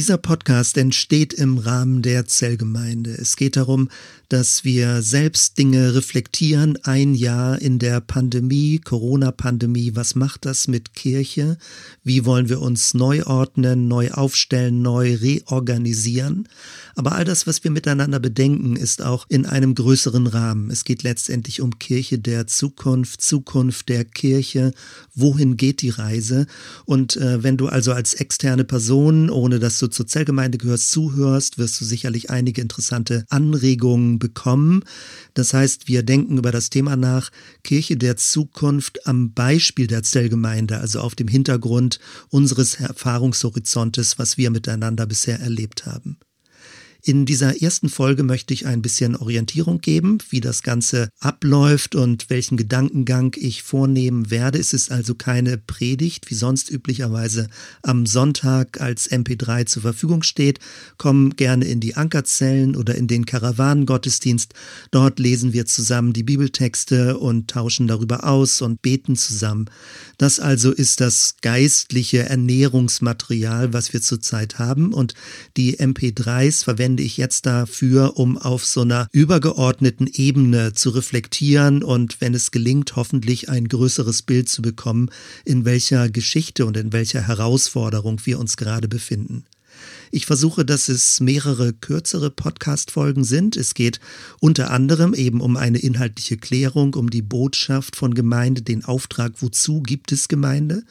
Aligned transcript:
Dieser 0.00 0.16
Podcast 0.16 0.78
entsteht 0.78 1.34
im 1.34 1.58
Rahmen 1.58 2.00
der 2.00 2.24
Zellgemeinde. 2.24 3.10
Es 3.10 3.36
geht 3.36 3.56
darum, 3.56 3.90
dass 4.30 4.64
wir 4.64 5.02
selbst 5.02 5.58
Dinge 5.58 5.94
reflektieren, 5.94 6.78
ein 6.84 7.14
Jahr 7.14 7.60
in 7.60 7.78
der 7.78 8.00
Pandemie, 8.00 8.78
Corona-Pandemie. 8.78 9.96
Was 9.96 10.14
macht 10.14 10.46
das 10.46 10.68
mit 10.68 10.94
Kirche? 10.94 11.58
Wie 12.02 12.24
wollen 12.24 12.48
wir 12.48 12.62
uns 12.62 12.94
neu 12.94 13.24
ordnen, 13.24 13.88
neu 13.88 14.12
aufstellen, 14.12 14.80
neu 14.80 15.16
reorganisieren? 15.16 16.48
Aber 16.94 17.12
all 17.12 17.24
das, 17.24 17.46
was 17.46 17.64
wir 17.64 17.70
miteinander 17.70 18.20
bedenken, 18.20 18.76
ist 18.76 19.02
auch 19.02 19.26
in 19.28 19.46
einem 19.46 19.74
größeren 19.74 20.28
Rahmen. 20.28 20.70
Es 20.70 20.84
geht 20.84 21.02
letztendlich 21.02 21.60
um 21.60 21.78
Kirche 21.78 22.18
der 22.18 22.46
Zukunft, 22.46 23.20
Zukunft 23.20 23.88
der 23.88 24.04
Kirche. 24.04 24.72
Wohin 25.14 25.56
geht 25.56 25.82
die 25.82 25.90
Reise? 25.90 26.46
Und 26.84 27.16
äh, 27.16 27.42
wenn 27.42 27.56
du 27.56 27.66
also 27.66 27.92
als 27.92 28.14
externe 28.14 28.64
Person, 28.64 29.28
ohne 29.28 29.58
dass 29.58 29.78
du 29.78 29.89
zur 29.90 30.06
Zellgemeinde 30.06 30.58
gehörst, 30.58 30.90
zuhörst, 30.90 31.58
wirst 31.58 31.80
du 31.80 31.84
sicherlich 31.84 32.30
einige 32.30 32.60
interessante 32.60 33.24
Anregungen 33.28 34.18
bekommen. 34.18 34.84
Das 35.34 35.52
heißt, 35.54 35.88
wir 35.88 36.02
denken 36.02 36.38
über 36.38 36.52
das 36.52 36.70
Thema 36.70 36.96
nach 36.96 37.30
Kirche 37.62 37.96
der 37.96 38.16
Zukunft 38.16 39.06
am 39.06 39.32
Beispiel 39.32 39.86
der 39.86 40.02
Zellgemeinde, 40.02 40.78
also 40.78 41.00
auf 41.00 41.14
dem 41.14 41.28
Hintergrund 41.28 41.98
unseres 42.28 42.76
Erfahrungshorizontes, 42.76 44.18
was 44.18 44.36
wir 44.36 44.50
miteinander 44.50 45.06
bisher 45.06 45.40
erlebt 45.40 45.86
haben. 45.86 46.18
In 47.02 47.24
dieser 47.24 47.62
ersten 47.62 47.88
Folge 47.88 48.22
möchte 48.22 48.52
ich 48.52 48.66
ein 48.66 48.82
bisschen 48.82 49.16
Orientierung 49.16 49.80
geben, 49.80 50.18
wie 50.28 50.42
das 50.42 50.62
Ganze 50.62 51.08
abläuft 51.18 51.94
und 51.94 52.28
welchen 52.28 52.58
Gedankengang 52.58 53.34
ich 53.38 53.62
vornehmen 53.62 54.30
werde. 54.30 54.58
Es 54.58 54.74
ist 54.74 54.90
also 54.90 55.14
keine 55.14 55.56
Predigt, 55.56 56.30
wie 56.30 56.34
sonst 56.34 56.70
üblicherweise 56.70 57.48
am 57.82 58.04
Sonntag 58.04 58.82
als 58.82 59.10
MP3 59.10 59.64
zur 59.64 59.80
Verfügung 59.82 60.22
steht. 60.22 60.58
Komm 60.98 61.30
gerne 61.36 61.64
in 61.64 61.80
die 61.80 61.96
Ankerzellen 61.96 62.76
oder 62.76 62.94
in 62.94 63.08
den 63.08 63.24
Karawanengottesdienst. 63.24 64.52
Dort 64.90 65.18
lesen 65.18 65.54
wir 65.54 65.64
zusammen 65.64 66.12
die 66.12 66.22
Bibeltexte 66.22 67.16
und 67.16 67.48
tauschen 67.48 67.86
darüber 67.86 68.24
aus 68.24 68.60
und 68.60 68.82
beten 68.82 69.16
zusammen. 69.16 69.70
Das 70.18 70.38
also 70.38 70.70
ist 70.70 71.00
das 71.00 71.36
geistliche 71.40 72.28
Ernährungsmaterial, 72.28 73.72
was 73.72 73.94
wir 73.94 74.02
zurzeit 74.02 74.58
haben 74.58 74.92
und 74.92 75.14
die 75.56 75.78
MP3s 75.78 76.62
verwenden 76.62 76.89
verwende 76.90 77.02
ich 77.04 77.18
jetzt 77.18 77.46
dafür, 77.46 78.16
um 78.16 78.36
auf 78.36 78.64
so 78.64 78.80
einer 78.80 79.06
übergeordneten 79.12 80.08
Ebene 80.12 80.72
zu 80.72 80.90
reflektieren 80.90 81.84
und 81.84 82.20
wenn 82.20 82.34
es 82.34 82.50
gelingt, 82.50 82.96
hoffentlich 82.96 83.48
ein 83.48 83.68
größeres 83.68 84.22
Bild 84.22 84.48
zu 84.48 84.60
bekommen, 84.60 85.08
in 85.44 85.64
welcher 85.64 86.08
Geschichte 86.08 86.66
und 86.66 86.76
in 86.76 86.92
welcher 86.92 87.20
Herausforderung 87.20 88.20
wir 88.24 88.40
uns 88.40 88.56
gerade 88.56 88.88
befinden. 88.88 89.44
Ich 90.12 90.26
versuche, 90.26 90.64
dass 90.64 90.88
es 90.88 91.20
mehrere 91.20 91.72
kürzere 91.72 92.30
Podcast-Folgen 92.30 93.22
sind. 93.22 93.56
Es 93.56 93.74
geht 93.74 94.00
unter 94.40 94.72
anderem 94.72 95.14
eben 95.14 95.40
um 95.40 95.56
eine 95.56 95.78
inhaltliche 95.78 96.36
Klärung, 96.36 96.94
um 96.94 97.10
die 97.10 97.22
Botschaft 97.22 97.94
von 97.94 98.14
Gemeinde, 98.14 98.62
den 98.62 98.84
Auftrag, 98.84 99.34
wozu 99.38 99.82
gibt 99.82 100.10
es 100.10 100.26
Gemeinde? 100.26 100.82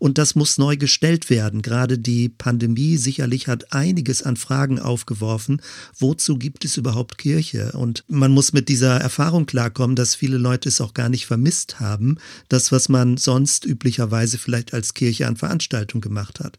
Und 0.00 0.18
das 0.18 0.34
muss 0.34 0.58
neu 0.58 0.76
gestellt 0.76 1.30
werden. 1.30 1.62
Gerade 1.62 1.98
die 1.98 2.28
Pandemie 2.28 2.96
sicherlich 2.96 3.46
hat 3.46 3.72
einiges 3.72 4.24
an 4.24 4.36
Fragen 4.36 4.80
aufgeworfen. 4.80 5.62
Wozu 5.96 6.36
gibt 6.36 6.64
es 6.64 6.76
überhaupt 6.76 7.16
Kirche? 7.16 7.72
Und 7.72 8.02
man 8.08 8.32
muss 8.32 8.52
mit 8.52 8.68
dieser 8.68 8.96
Erfahrung 9.00 9.46
klarkommen, 9.46 9.94
dass 9.94 10.16
viele 10.16 10.36
Leute 10.38 10.68
es 10.68 10.80
auch 10.80 10.94
gar 10.94 11.08
nicht 11.08 11.26
vermisst 11.26 11.78
haben, 11.78 12.16
das, 12.48 12.72
was 12.72 12.88
man 12.88 13.18
sonst 13.18 13.66
üblicherweise 13.66 14.36
vielleicht 14.36 14.74
als 14.74 14.94
Kirche 14.94 15.28
an 15.28 15.36
Veranstaltung 15.36 16.00
gemacht 16.00 16.40
hat. 16.40 16.58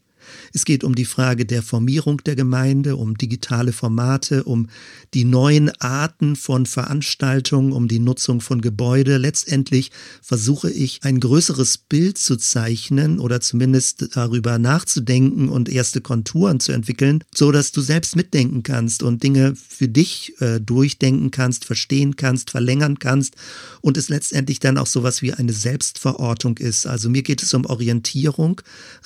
Es 0.53 0.65
geht 0.65 0.83
um 0.83 0.95
die 0.95 1.05
Frage 1.05 1.45
der 1.45 1.63
Formierung 1.63 2.23
der 2.23 2.35
Gemeinde, 2.35 2.95
um 2.95 3.17
digitale 3.17 3.73
Formate, 3.73 4.43
um 4.43 4.67
die 5.13 5.25
neuen 5.25 5.69
Arten 5.81 6.35
von 6.35 6.65
Veranstaltungen, 6.65 7.71
um 7.71 7.87
die 7.87 7.99
Nutzung 7.99 8.41
von 8.41 8.61
Gebäude. 8.61 9.17
Letztendlich 9.17 9.91
versuche 10.21 10.69
ich 10.69 11.01
ein 11.03 11.19
größeres 11.19 11.77
Bild 11.77 12.17
zu 12.17 12.37
zeichnen 12.37 13.19
oder 13.19 13.41
zumindest 13.41 14.15
darüber 14.15 14.57
nachzudenken 14.57 15.49
und 15.49 15.69
erste 15.69 16.01
Konturen 16.01 16.59
zu 16.59 16.71
entwickeln, 16.71 17.23
so 17.33 17.51
dass 17.51 17.71
du 17.71 17.81
selbst 17.81 18.15
mitdenken 18.15 18.63
kannst 18.63 19.03
und 19.03 19.23
Dinge 19.23 19.55
für 19.55 19.87
dich 19.87 20.33
äh, 20.39 20.59
durchdenken 20.59 21.31
kannst, 21.31 21.65
verstehen 21.65 22.15
kannst, 22.15 22.51
verlängern 22.51 22.99
kannst 22.99 23.35
und 23.81 23.97
es 23.97 24.09
letztendlich 24.09 24.59
dann 24.59 24.77
auch 24.77 24.87
sowas 24.87 25.21
wie 25.21 25.33
eine 25.33 25.53
Selbstverortung 25.53 26.57
ist. 26.57 26.87
Also 26.87 27.09
mir 27.09 27.23
geht 27.23 27.43
es 27.43 27.53
um 27.53 27.65
Orientierung, 27.65 28.61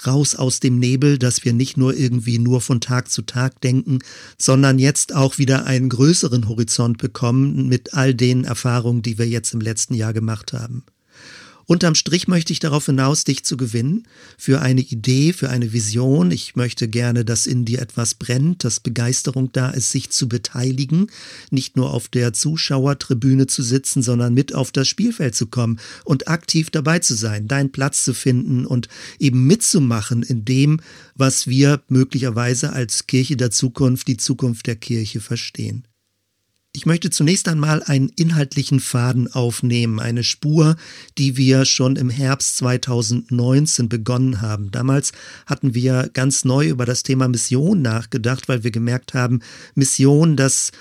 raus 0.06 0.36
aus 0.36 0.60
dem 0.60 0.80
Nebel 0.80 1.09
Bibel, 1.10 1.18
dass 1.18 1.44
wir 1.44 1.54
nicht 1.54 1.76
nur 1.76 1.96
irgendwie 1.96 2.38
nur 2.38 2.62
von 2.62 2.82
Tag 2.82 3.10
zu 3.10 3.24
Tag 3.24 3.62
denken, 3.62 4.00
sondern 4.38 4.78
jetzt 4.78 5.16
auch 5.16 5.40
wieder 5.40 5.66
einen 5.66 5.90
größeren 5.90 6.48
Horizont 6.48 7.00
bekommen 7.00 7.68
mit 7.68 7.96
all 7.96 8.14
den 8.14 8.44
Erfahrungen, 8.44 9.02
die 9.02 9.18
wir 9.18 9.28
jetzt 9.28 9.54
im 9.54 9.62
letzten 9.62 9.96
Jahr 9.96 10.14
gemacht 10.14 10.54
haben. 10.54 10.84
Unterm 11.70 11.94
Strich 11.94 12.28
möchte 12.28 12.52
ich 12.52 12.58
darauf 12.58 12.88
hinaus, 12.88 13.26
dich 13.26 13.46
zu 13.46 13.56
gewinnen 13.56 14.08
für 14.40 14.60
eine 14.60 14.82
Idee, 14.82 15.34
für 15.34 15.52
eine 15.52 15.72
Vision. 15.72 16.32
Ich 16.32 16.56
möchte 16.56 16.88
gerne, 16.88 17.24
dass 17.24 17.46
in 17.46 17.64
dir 17.64 17.80
etwas 17.80 18.16
brennt, 18.16 18.64
dass 18.64 18.80
Begeisterung 18.80 19.52
da 19.52 19.70
ist, 19.70 19.92
sich 19.92 20.10
zu 20.10 20.28
beteiligen, 20.28 21.12
nicht 21.52 21.78
nur 21.78 21.94
auf 21.94 22.08
der 22.08 22.34
Zuschauertribüne 22.34 23.46
zu 23.46 23.62
sitzen, 23.62 24.02
sondern 24.02 24.34
mit 24.34 24.56
auf 24.56 24.72
das 24.72 24.88
Spielfeld 24.88 25.36
zu 25.36 25.46
kommen 25.46 25.80
und 26.06 26.28
aktiv 26.28 26.72
dabei 26.72 26.98
zu 26.98 27.14
sein, 27.14 27.48
deinen 27.48 27.72
Platz 27.72 28.04
zu 28.04 28.16
finden 28.16 28.66
und 28.66 28.88
eben 29.20 29.46
mitzumachen 29.46 30.24
in 30.24 30.46
dem, 30.46 30.82
was 31.14 31.46
wir 31.46 31.84
möglicherweise 31.88 32.74
als 32.74 33.06
Kirche 33.06 33.38
der 33.38 33.52
Zukunft, 33.52 34.08
die 34.08 34.18
Zukunft 34.18 34.66
der 34.66 34.76
Kirche 34.76 35.20
verstehen. 35.20 35.84
Ich 36.72 36.86
möchte 36.86 37.10
zunächst 37.10 37.48
einmal 37.48 37.82
einen 37.82 38.10
inhaltlichen 38.10 38.80
Faden 38.80 39.32
aufnehmen, 39.34 40.00
eine 40.00 40.24
Spur, 40.24 40.76
die 41.18 41.36
wir 41.36 41.66
schon 41.66 41.96
im 41.96 42.12
Herbst 42.12 42.58
2019 42.58 43.90
begonnen 43.90 44.42
haben. 44.42 44.70
Damals 44.70 45.12
hatten 45.48 45.74
wir 45.74 46.12
ganz 46.14 46.46
neu 46.46 46.68
über 46.68 46.86
das 46.86 47.02
Thema 47.02 47.28
Mission 47.28 47.82
nachgedacht, 47.82 48.48
weil 48.48 48.64
wir 48.64 48.70
gemerkt 48.70 49.16
haben, 49.16 49.40
Mission, 49.74 50.36
das 50.36 50.72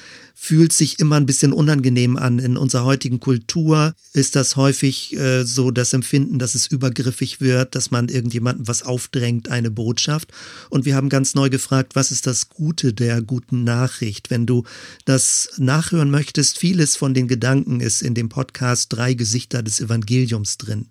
fühlt 0.40 0.72
sich 0.72 1.00
immer 1.00 1.16
ein 1.16 1.26
bisschen 1.26 1.52
unangenehm 1.52 2.16
an. 2.16 2.38
In 2.38 2.56
unserer 2.56 2.84
heutigen 2.84 3.18
Kultur 3.18 3.92
ist 4.12 4.36
das 4.36 4.54
häufig 4.54 5.16
äh, 5.16 5.42
so 5.44 5.72
das 5.72 5.92
Empfinden, 5.92 6.38
dass 6.38 6.54
es 6.54 6.68
übergriffig 6.68 7.40
wird, 7.40 7.74
dass 7.74 7.90
man 7.90 8.08
irgendjemandem 8.08 8.68
was 8.68 8.84
aufdrängt, 8.84 9.48
eine 9.48 9.72
Botschaft. 9.72 10.30
Und 10.70 10.84
wir 10.84 10.94
haben 10.94 11.08
ganz 11.08 11.34
neu 11.34 11.50
gefragt, 11.50 11.96
was 11.96 12.12
ist 12.12 12.28
das 12.28 12.50
Gute 12.50 12.92
der 12.92 13.20
guten 13.20 13.64
Nachricht? 13.64 14.30
Wenn 14.30 14.46
du 14.46 14.62
das 15.06 15.54
nachhören 15.78 16.10
möchtest, 16.10 16.58
vieles 16.58 16.96
von 16.96 17.14
den 17.14 17.28
Gedanken 17.28 17.78
ist 17.78 18.02
in 18.02 18.14
dem 18.14 18.28
Podcast 18.28 18.92
Drei 18.92 19.14
Gesichter 19.14 19.62
des 19.62 19.80
Evangeliums 19.80 20.58
drin. 20.58 20.88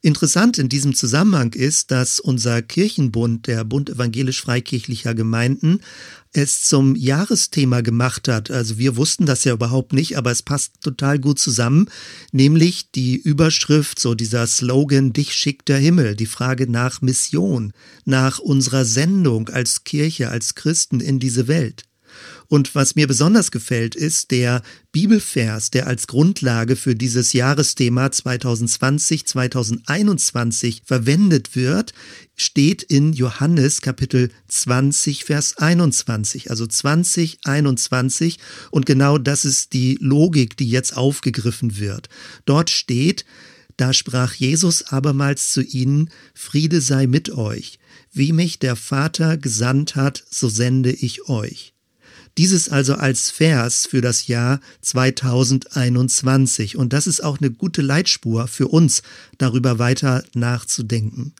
Interessant 0.00 0.56
in 0.56 0.70
diesem 0.70 0.94
Zusammenhang 0.94 1.52
ist, 1.52 1.90
dass 1.90 2.18
unser 2.18 2.62
Kirchenbund, 2.62 3.46
der 3.46 3.62
Bund 3.64 3.90
evangelisch-freikirchlicher 3.90 5.14
Gemeinden, 5.14 5.80
es 6.32 6.62
zum 6.62 6.96
Jahresthema 6.96 7.82
gemacht 7.82 8.26
hat. 8.26 8.50
Also 8.50 8.78
wir 8.78 8.96
wussten 8.96 9.26
das 9.26 9.44
ja 9.44 9.52
überhaupt 9.52 9.92
nicht, 9.92 10.16
aber 10.16 10.30
es 10.30 10.42
passt 10.42 10.80
total 10.80 11.18
gut 11.18 11.38
zusammen, 11.38 11.90
nämlich 12.32 12.90
die 12.90 13.16
Überschrift, 13.16 14.00
so 14.00 14.14
dieser 14.14 14.46
Slogan, 14.46 15.12
dich 15.12 15.34
schickt 15.34 15.68
der 15.68 15.78
Himmel, 15.78 16.16
die 16.16 16.24
Frage 16.24 16.70
nach 16.70 17.02
Mission, 17.02 17.74
nach 18.06 18.38
unserer 18.38 18.86
Sendung 18.86 19.50
als 19.50 19.84
Kirche, 19.84 20.30
als 20.30 20.54
Christen 20.54 21.00
in 21.00 21.18
diese 21.18 21.48
Welt. 21.48 21.84
Und 22.52 22.74
was 22.74 22.96
mir 22.96 23.06
besonders 23.06 23.50
gefällt, 23.50 23.94
ist 23.94 24.30
der 24.30 24.60
Bibelvers, 24.92 25.70
der 25.70 25.86
als 25.86 26.06
Grundlage 26.06 26.76
für 26.76 26.94
dieses 26.94 27.32
Jahresthema 27.32 28.08
2020-2021 28.08 30.82
verwendet 30.84 31.56
wird, 31.56 31.94
steht 32.36 32.82
in 32.82 33.14
Johannes 33.14 33.80
Kapitel 33.80 34.30
20, 34.48 35.24
Vers 35.24 35.56
21, 35.56 36.50
also 36.50 36.66
2021. 36.66 38.38
Und 38.70 38.84
genau 38.84 39.16
das 39.16 39.46
ist 39.46 39.72
die 39.72 39.96
Logik, 39.98 40.58
die 40.58 40.68
jetzt 40.68 40.94
aufgegriffen 40.94 41.78
wird. 41.78 42.10
Dort 42.44 42.68
steht, 42.68 43.24
da 43.78 43.94
sprach 43.94 44.34
Jesus 44.34 44.88
abermals 44.88 45.54
zu 45.54 45.62
ihnen, 45.62 46.10
Friede 46.34 46.82
sei 46.82 47.06
mit 47.06 47.30
euch. 47.30 47.78
Wie 48.12 48.32
mich 48.32 48.58
der 48.58 48.76
Vater 48.76 49.38
gesandt 49.38 49.96
hat, 49.96 50.22
so 50.28 50.50
sende 50.50 50.92
ich 50.92 51.30
euch. 51.30 51.71
Dieses 52.38 52.68
also 52.70 52.94
als 52.94 53.30
Vers 53.30 53.86
für 53.86 54.00
das 54.00 54.26
Jahr 54.26 54.60
2021. 54.80 56.76
Und 56.76 56.92
das 56.92 57.06
ist 57.06 57.22
auch 57.22 57.38
eine 57.38 57.50
gute 57.50 57.82
Leitspur 57.82 58.48
für 58.48 58.68
uns, 58.68 59.02
darüber 59.38 59.78
weiter 59.78 60.24
nachzudenken. 60.34 61.34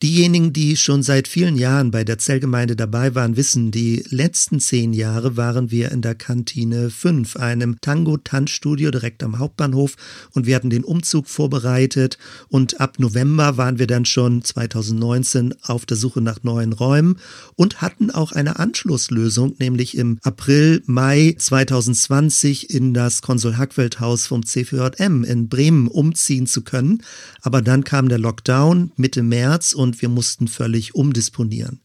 Diejenigen, 0.00 0.52
die 0.52 0.76
schon 0.76 1.02
seit 1.02 1.26
vielen 1.26 1.56
Jahren 1.56 1.90
bei 1.90 2.04
der 2.04 2.18
Zellgemeinde 2.18 2.76
dabei 2.76 3.16
waren, 3.16 3.36
wissen, 3.36 3.72
die 3.72 4.04
letzten 4.10 4.60
zehn 4.60 4.92
Jahre 4.92 5.36
waren 5.36 5.72
wir 5.72 5.90
in 5.90 6.02
der 6.02 6.14
Kantine 6.14 6.90
5, 6.90 7.34
einem 7.34 7.80
Tango-Tanzstudio 7.80 8.92
direkt 8.92 9.24
am 9.24 9.40
Hauptbahnhof 9.40 9.96
und 10.30 10.46
wir 10.46 10.54
hatten 10.54 10.70
den 10.70 10.84
Umzug 10.84 11.26
vorbereitet 11.26 12.16
und 12.46 12.80
ab 12.80 13.00
November 13.00 13.56
waren 13.56 13.80
wir 13.80 13.88
dann 13.88 14.04
schon 14.04 14.44
2019 14.44 15.54
auf 15.62 15.84
der 15.84 15.96
Suche 15.96 16.20
nach 16.20 16.44
neuen 16.44 16.74
Räumen 16.74 17.18
und 17.56 17.82
hatten 17.82 18.12
auch 18.12 18.30
eine 18.30 18.60
Anschlusslösung, 18.60 19.56
nämlich 19.58 19.98
im 19.98 20.20
April, 20.22 20.80
Mai 20.86 21.34
2020 21.36 22.70
in 22.70 22.94
das 22.94 23.20
Konsul-Hackfeld-Haus 23.22 24.28
vom 24.28 24.46
CVJM 24.46 25.24
in 25.24 25.48
Bremen 25.48 25.88
umziehen 25.88 26.46
zu 26.46 26.62
können. 26.62 27.02
Aber 27.42 27.62
dann 27.62 27.82
kam 27.82 28.08
der 28.08 28.18
Lockdown 28.18 28.92
Mitte 28.96 29.24
März 29.24 29.72
und 29.72 29.87
und 29.88 30.02
wir 30.02 30.10
mussten 30.10 30.48
völlig 30.48 30.94
umdisponieren. 30.94 31.80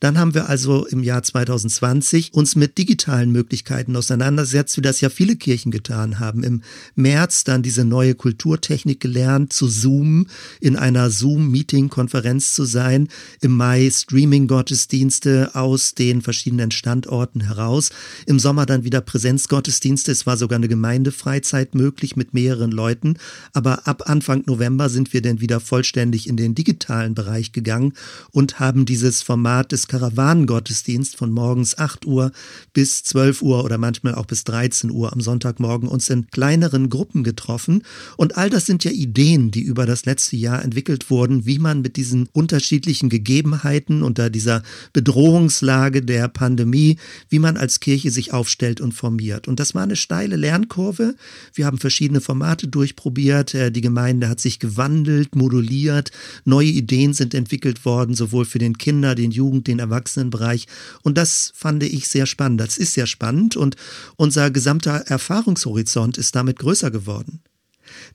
Dann 0.00 0.18
haben 0.18 0.34
wir 0.34 0.48
also 0.48 0.86
im 0.86 1.02
Jahr 1.02 1.22
2020 1.22 2.34
uns 2.34 2.56
mit 2.56 2.78
digitalen 2.78 3.32
Möglichkeiten 3.32 3.96
auseinandergesetzt, 3.96 4.76
wie 4.76 4.82
das 4.82 5.00
ja 5.00 5.10
viele 5.10 5.36
Kirchen 5.36 5.70
getan 5.70 6.18
haben. 6.20 6.42
Im 6.44 6.62
März 6.94 7.44
dann 7.44 7.62
diese 7.62 7.84
neue 7.84 8.14
Kulturtechnik 8.14 9.00
gelernt, 9.00 9.52
zu 9.52 9.68
Zoom, 9.68 10.26
in 10.60 10.76
einer 10.76 11.10
Zoom-Meeting-Konferenz 11.10 12.52
zu 12.52 12.64
sein. 12.64 13.08
Im 13.40 13.52
Mai 13.52 13.90
Streaming-Gottesdienste 13.90 15.54
aus 15.54 15.94
den 15.94 16.22
verschiedenen 16.22 16.70
Standorten 16.70 17.40
heraus. 17.40 17.90
Im 18.26 18.38
Sommer 18.38 18.66
dann 18.66 18.84
wieder 18.84 19.00
Präsenzgottesdienste. 19.00 20.12
Es 20.12 20.26
war 20.26 20.36
sogar 20.36 20.56
eine 20.56 20.68
Gemeindefreizeit 20.68 21.74
möglich 21.74 22.16
mit 22.16 22.34
mehreren 22.34 22.70
Leuten. 22.70 23.16
Aber 23.52 23.86
ab 23.86 24.02
Anfang 24.06 24.44
November 24.46 24.88
sind 24.88 25.12
wir 25.12 25.22
dann 25.22 25.40
wieder 25.40 25.60
vollständig 25.60 26.28
in 26.28 26.36
den 26.36 26.54
digitalen 26.54 27.14
Bereich 27.14 27.52
gegangen 27.52 27.92
und 28.30 28.60
haben 28.60 28.86
dieses 28.86 29.22
Format 29.22 29.67
des 29.72 29.88
Karawanengottesdienst 29.88 31.16
von 31.16 31.30
morgens 31.30 31.78
8 31.78 32.06
Uhr 32.06 32.32
bis 32.72 33.04
12 33.04 33.42
Uhr 33.42 33.64
oder 33.64 33.78
manchmal 33.78 34.14
auch 34.14 34.26
bis 34.26 34.44
13 34.44 34.90
Uhr 34.90 35.12
am 35.12 35.20
Sonntagmorgen 35.20 35.88
uns 35.88 36.10
in 36.10 36.28
kleineren 36.30 36.88
Gruppen 36.88 37.24
getroffen. 37.24 37.82
Und 38.16 38.36
all 38.36 38.50
das 38.50 38.66
sind 38.66 38.84
ja 38.84 38.90
Ideen, 38.90 39.50
die 39.50 39.62
über 39.62 39.86
das 39.86 40.04
letzte 40.06 40.36
Jahr 40.36 40.64
entwickelt 40.64 41.10
wurden, 41.10 41.46
wie 41.46 41.58
man 41.58 41.80
mit 41.80 41.96
diesen 41.96 42.28
unterschiedlichen 42.32 43.08
Gegebenheiten 43.08 44.02
unter 44.02 44.30
dieser 44.30 44.62
Bedrohungslage 44.92 46.02
der 46.02 46.28
Pandemie, 46.28 46.98
wie 47.28 47.38
man 47.38 47.56
als 47.56 47.80
Kirche 47.80 48.10
sich 48.10 48.32
aufstellt 48.32 48.80
und 48.80 48.92
formiert. 48.92 49.48
Und 49.48 49.60
das 49.60 49.74
war 49.74 49.82
eine 49.82 49.96
steile 49.96 50.36
Lernkurve. 50.36 51.14
Wir 51.54 51.66
haben 51.66 51.78
verschiedene 51.78 52.20
Formate 52.20 52.68
durchprobiert. 52.68 53.54
Äh, 53.54 53.70
die 53.70 53.80
Gemeinde 53.80 54.28
hat 54.28 54.40
sich 54.40 54.58
gewandelt, 54.58 55.34
moduliert. 55.34 56.10
Neue 56.44 56.68
Ideen 56.68 57.12
sind 57.12 57.34
entwickelt 57.34 57.84
worden, 57.84 58.14
sowohl 58.14 58.44
für 58.44 58.58
den 58.58 58.78
Kinder, 58.78 59.14
den 59.14 59.30
Jugend, 59.48 59.66
den 59.66 59.78
Erwachsenenbereich. 59.78 60.66
Und 61.02 61.16
das 61.16 61.52
fand 61.54 61.82
ich 61.82 62.08
sehr 62.08 62.26
spannend. 62.26 62.60
Das 62.60 62.76
ist 62.76 62.92
sehr 62.92 63.06
spannend 63.06 63.56
und 63.56 63.76
unser 64.16 64.50
gesamter 64.50 65.04
Erfahrungshorizont 65.06 66.18
ist 66.18 66.36
damit 66.36 66.58
größer 66.58 66.90
geworden. 66.90 67.40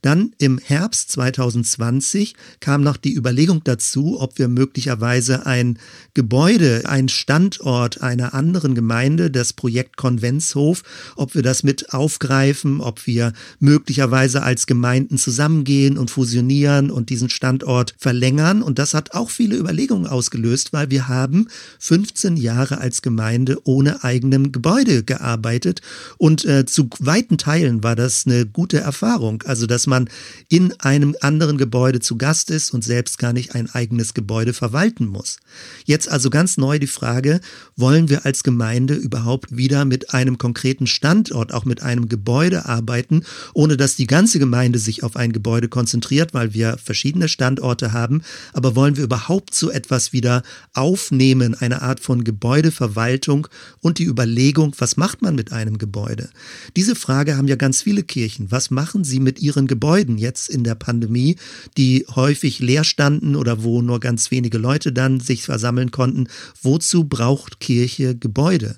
Dann 0.02 0.31
im 0.38 0.58
Herbst 0.58 1.12
2020 1.12 2.36
kam 2.60 2.81
noch 2.84 2.98
die 2.98 3.14
Überlegung 3.14 3.64
dazu, 3.64 4.20
ob 4.20 4.38
wir 4.38 4.48
möglicherweise 4.48 5.46
ein 5.46 5.80
Gebäude, 6.14 6.84
ein 6.86 7.10
Standort 7.10 8.02
einer 8.02 8.34
anderen 8.34 8.75
Gemeinde, 8.75 9.31
das 9.31 9.54
Projekt 9.54 9.98
Konventshof, 9.98 10.84
ob 11.16 11.36
wir 11.36 11.42
das 11.42 11.64
mit 11.64 11.94
aufgreifen, 11.94 12.81
ob 12.81 13.08
wir 13.08 13.34
möglicherweise 13.60 14.44
als 14.44 14.68
Gemeinden 14.68 15.18
zusammengehen 15.18 15.98
und 15.98 16.12
fusionieren 16.12 16.92
und 16.92 17.10
diesen 17.10 17.30
Standort 17.30 17.96
verlängern. 17.98 18.62
Und 18.62 18.80
das 18.80 18.94
hat 18.94 19.14
auch 19.14 19.30
viele 19.30 19.56
Überlegungen 19.56 20.08
ausgelöst, 20.08 20.74
weil 20.74 20.90
wir 20.90 21.08
haben 21.08 21.48
15 21.80 22.38
Jahre 22.38 22.80
als 22.80 23.02
Gemeinde 23.02 23.60
ohne 23.64 24.04
eigenem 24.04 24.52
Gebäude 24.52 25.04
gearbeitet 25.04 25.81
und 26.18 26.46
äh, 26.46 26.66
zu 26.66 26.90
weiten 27.00 27.38
Teilen 27.38 27.84
war 27.84 27.96
das 27.96 28.25
eine 28.25 28.46
gute 28.46 28.80
Erfahrung. 28.80 29.44
Also 29.46 29.62
dass 29.68 29.88
man 29.88 30.10
in 30.50 30.74
einem 30.80 31.15
anderen 31.21 31.57
Gebäude 31.57 32.00
zu 32.00 32.18
Gast 32.18 32.50
ist 32.50 32.74
und 32.74 32.83
selbst 32.83 33.18
gar 33.18 33.33
nicht 33.33 33.56
ein 33.56 33.69
eigenes 33.69 34.13
Gebäude 34.13 34.54
verwalten 34.54 35.06
muss. 35.06 35.38
Jetzt 35.86 36.10
also 36.10 36.30
ganz 36.30 36.57
neu 36.57 36.80
die 36.80 36.88
Frage, 36.88 37.39
wollen 37.75 38.10
wir 38.10 38.25
als 38.25 38.44
Gemeinde 38.44 38.95
überhaupt 38.95 39.56
wieder 39.56 39.86
mit 39.86 40.13
einem 40.13 40.38
konkreten 40.38 40.88
Standort, 40.88 41.54
auch 41.54 41.65
mit 41.65 41.81
einem 41.81 42.10
Gebäude 42.10 42.65
arbeiten, 42.65 43.24
ohne 43.54 43.77
dass 43.77 43.95
die 43.95 44.07
ganze 44.07 44.39
Gemeinde 44.39 44.80
sich 44.80 45.04
auf 45.04 45.15
ein 45.15 45.31
Gebäude 45.31 45.69
konzentriert, 45.69 46.33
weil 46.33 46.54
wir 46.54 46.77
verschiedene 46.77 47.27
Standorte 47.27 47.94
haben, 47.94 48.21
aber 48.54 48.75
wollen 48.75 48.98
wir 48.98 49.04
überhaupt 49.04 49.56
so 49.56 49.69
etwas 49.69 50.13
wieder 50.13 50.44
aufnehmen, 50.74 51.56
eine 51.56 51.81
Art 51.81 52.00
von 52.00 52.24
Gebäudeverwaltung 52.24 53.48
und 53.81 54.00
die 54.00 54.06
Überlegung, 54.06 54.74
was 54.77 54.98
macht 54.98 55.21
man 55.21 55.36
mit 55.36 55.51
einem 55.51 55.77
Gebäude? 55.77 56.30
Diese 56.75 56.95
Frage 56.95 57.38
haben 57.38 57.48
ja 57.48 57.56
ganz 57.56 57.81
viele 57.81 58.04
Kirchen. 58.04 58.51
Was 58.51 58.71
machen 58.71 59.04
sie 59.04 59.19
mit 59.19 59.39
ihren 59.55 59.67
Gebäuden 59.67 60.17
jetzt 60.17 60.50
in 60.50 60.63
der 60.63 60.75
Pandemie, 60.75 61.38
die 61.77 62.05
häufig 62.15 62.59
leer 62.59 62.83
standen 62.83 63.35
oder 63.35 63.63
wo 63.63 63.81
nur 63.81 64.00
ganz 64.00 64.31
wenige 64.31 64.57
Leute 64.57 64.91
dann 64.91 65.19
sich 65.19 65.44
versammeln 65.44 65.91
konnten. 65.91 66.27
Wozu 66.61 67.05
braucht 67.05 67.59
Kirche 67.59 68.15
Gebäude? 68.15 68.77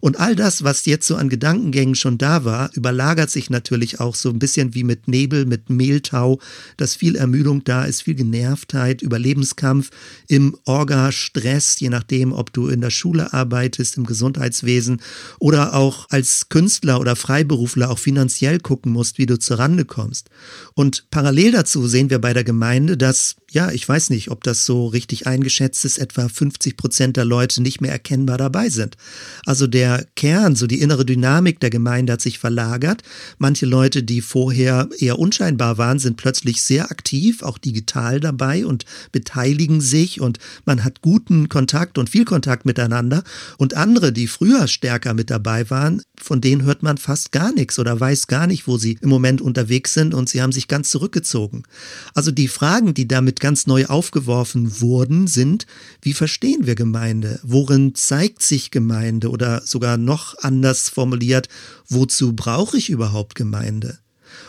Und 0.00 0.18
all 0.18 0.36
das, 0.36 0.64
was 0.64 0.84
jetzt 0.86 1.06
so 1.06 1.16
an 1.16 1.28
Gedankengängen 1.28 1.94
schon 1.94 2.18
da 2.18 2.44
war, 2.44 2.70
überlagert 2.74 3.30
sich 3.30 3.50
natürlich 3.50 4.00
auch 4.00 4.14
so 4.14 4.30
ein 4.30 4.38
bisschen 4.38 4.74
wie 4.74 4.84
mit 4.84 5.08
Nebel, 5.08 5.46
mit 5.46 5.70
Mehltau, 5.70 6.38
dass 6.76 6.96
viel 6.96 7.16
Ermüdung 7.16 7.64
da 7.64 7.84
ist, 7.84 8.02
viel 8.02 8.14
Genervtheit, 8.14 9.02
Überlebenskampf 9.02 9.90
im 10.28 10.56
Orga-Stress, 10.64 11.80
je 11.80 11.88
nachdem, 11.88 12.32
ob 12.32 12.52
du 12.52 12.68
in 12.68 12.80
der 12.80 12.90
Schule 12.90 13.32
arbeitest, 13.32 13.96
im 13.96 14.06
Gesundheitswesen 14.06 15.00
oder 15.38 15.74
auch 15.74 16.06
als 16.10 16.48
Künstler 16.48 17.00
oder 17.00 17.16
Freiberufler 17.16 17.90
auch 17.90 17.98
finanziell 17.98 18.60
gucken 18.60 18.92
musst, 18.92 19.18
wie 19.18 19.26
du 19.26 19.38
zur 19.38 19.58
Rande 19.58 19.84
kommst. 19.84 20.30
Und 20.74 21.06
parallel 21.10 21.52
dazu 21.52 21.86
sehen 21.86 22.10
wir 22.10 22.20
bei 22.20 22.32
der 22.32 22.44
Gemeinde, 22.44 22.96
dass 22.96 23.36
ja, 23.56 23.70
ich 23.70 23.88
weiß 23.88 24.10
nicht, 24.10 24.30
ob 24.30 24.44
das 24.44 24.66
so 24.66 24.86
richtig 24.86 25.26
eingeschätzt 25.26 25.84
ist, 25.84 25.98
etwa 25.98 26.28
50 26.28 26.76
Prozent 26.76 27.16
der 27.16 27.24
Leute 27.24 27.62
nicht 27.62 27.80
mehr 27.80 27.92
erkennbar 27.92 28.36
dabei 28.38 28.68
sind. 28.68 28.96
Also 29.46 29.66
der 29.66 29.85
Kern, 30.14 30.56
so 30.56 30.66
die 30.66 30.80
innere 30.80 31.04
Dynamik 31.04 31.60
der 31.60 31.70
Gemeinde 31.70 32.14
hat 32.14 32.20
sich 32.20 32.38
verlagert. 32.38 33.02
Manche 33.38 33.66
Leute, 33.66 34.02
die 34.02 34.20
vorher 34.20 34.88
eher 34.98 35.18
unscheinbar 35.18 35.78
waren, 35.78 35.98
sind 35.98 36.16
plötzlich 36.16 36.62
sehr 36.62 36.90
aktiv, 36.90 37.42
auch 37.42 37.58
digital 37.58 38.20
dabei 38.20 38.66
und 38.66 38.84
beteiligen 39.12 39.80
sich 39.80 40.20
und 40.20 40.38
man 40.64 40.84
hat 40.84 41.02
guten 41.02 41.48
Kontakt 41.48 41.98
und 41.98 42.10
viel 42.10 42.24
Kontakt 42.24 42.66
miteinander. 42.66 43.22
Und 43.58 43.74
andere, 43.74 44.12
die 44.12 44.26
früher 44.26 44.68
stärker 44.68 45.14
mit 45.14 45.30
dabei 45.30 45.68
waren, 45.70 46.02
von 46.20 46.40
denen 46.40 46.62
hört 46.62 46.82
man 46.82 46.98
fast 46.98 47.32
gar 47.32 47.52
nichts 47.52 47.78
oder 47.78 47.98
weiß 47.98 48.26
gar 48.26 48.46
nicht, 48.46 48.66
wo 48.66 48.78
sie 48.78 48.98
im 49.00 49.08
Moment 49.08 49.40
unterwegs 49.40 49.94
sind 49.94 50.14
und 50.14 50.28
sie 50.28 50.42
haben 50.42 50.52
sich 50.52 50.68
ganz 50.68 50.90
zurückgezogen. 50.90 51.62
Also 52.14 52.30
die 52.30 52.48
Fragen, 52.48 52.94
die 52.94 53.08
damit 53.08 53.40
ganz 53.40 53.66
neu 53.66 53.86
aufgeworfen 53.86 54.80
wurden, 54.80 55.26
sind, 55.26 55.66
wie 56.02 56.12
verstehen 56.12 56.66
wir 56.66 56.74
Gemeinde? 56.74 57.40
Worin 57.42 57.94
zeigt 57.94 58.42
sich 58.42 58.70
Gemeinde? 58.70 59.30
Oder 59.30 59.62
sogar 59.76 59.98
noch 59.98 60.34
anders 60.40 60.88
formuliert, 60.88 61.50
wozu 61.86 62.32
brauche 62.32 62.78
ich 62.78 62.88
überhaupt 62.88 63.34
Gemeinde? 63.34 63.98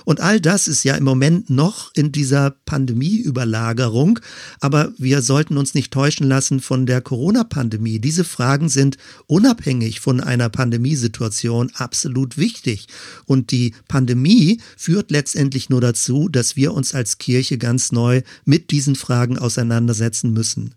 Und 0.06 0.22
all 0.22 0.40
das 0.40 0.70
ist 0.70 0.86
ja 0.86 0.96
im 0.96 1.04
Moment 1.04 1.50
noch 1.50 1.92
in 1.96 2.14
dieser 2.14 2.52
Pandemieüberlagerung. 2.66 4.20
Aber 4.62 4.94
wir 4.98 5.22
sollten 5.22 5.58
uns 5.58 5.74
nicht 5.74 5.92
täuschen 5.92 6.28
lassen 6.30 6.62
von 6.62 6.86
der 6.86 7.02
Corona-Pandemie. 7.02 8.00
Diese 8.00 8.24
Fragen 8.24 8.70
sind 8.70 8.98
unabhängig 9.28 10.00
von 10.00 10.22
einer 10.22 10.48
Pandemiesituation 10.48 11.72
absolut 11.74 12.38
wichtig. 12.38 12.88
Und 13.26 13.52
die 13.52 13.74
Pandemie 13.90 14.62
führt 14.78 15.12
letztendlich 15.12 15.70
nur 15.70 15.82
dazu, 15.82 16.30
dass 16.30 16.56
wir 16.56 16.74
uns 16.74 16.96
als 16.96 17.18
Kirche 17.18 17.58
ganz 17.58 17.92
neu 17.92 18.22
mit 18.46 18.72
diesen 18.72 18.96
Fragen 18.96 19.38
auseinandersetzen 19.38 20.32
müssen. 20.32 20.77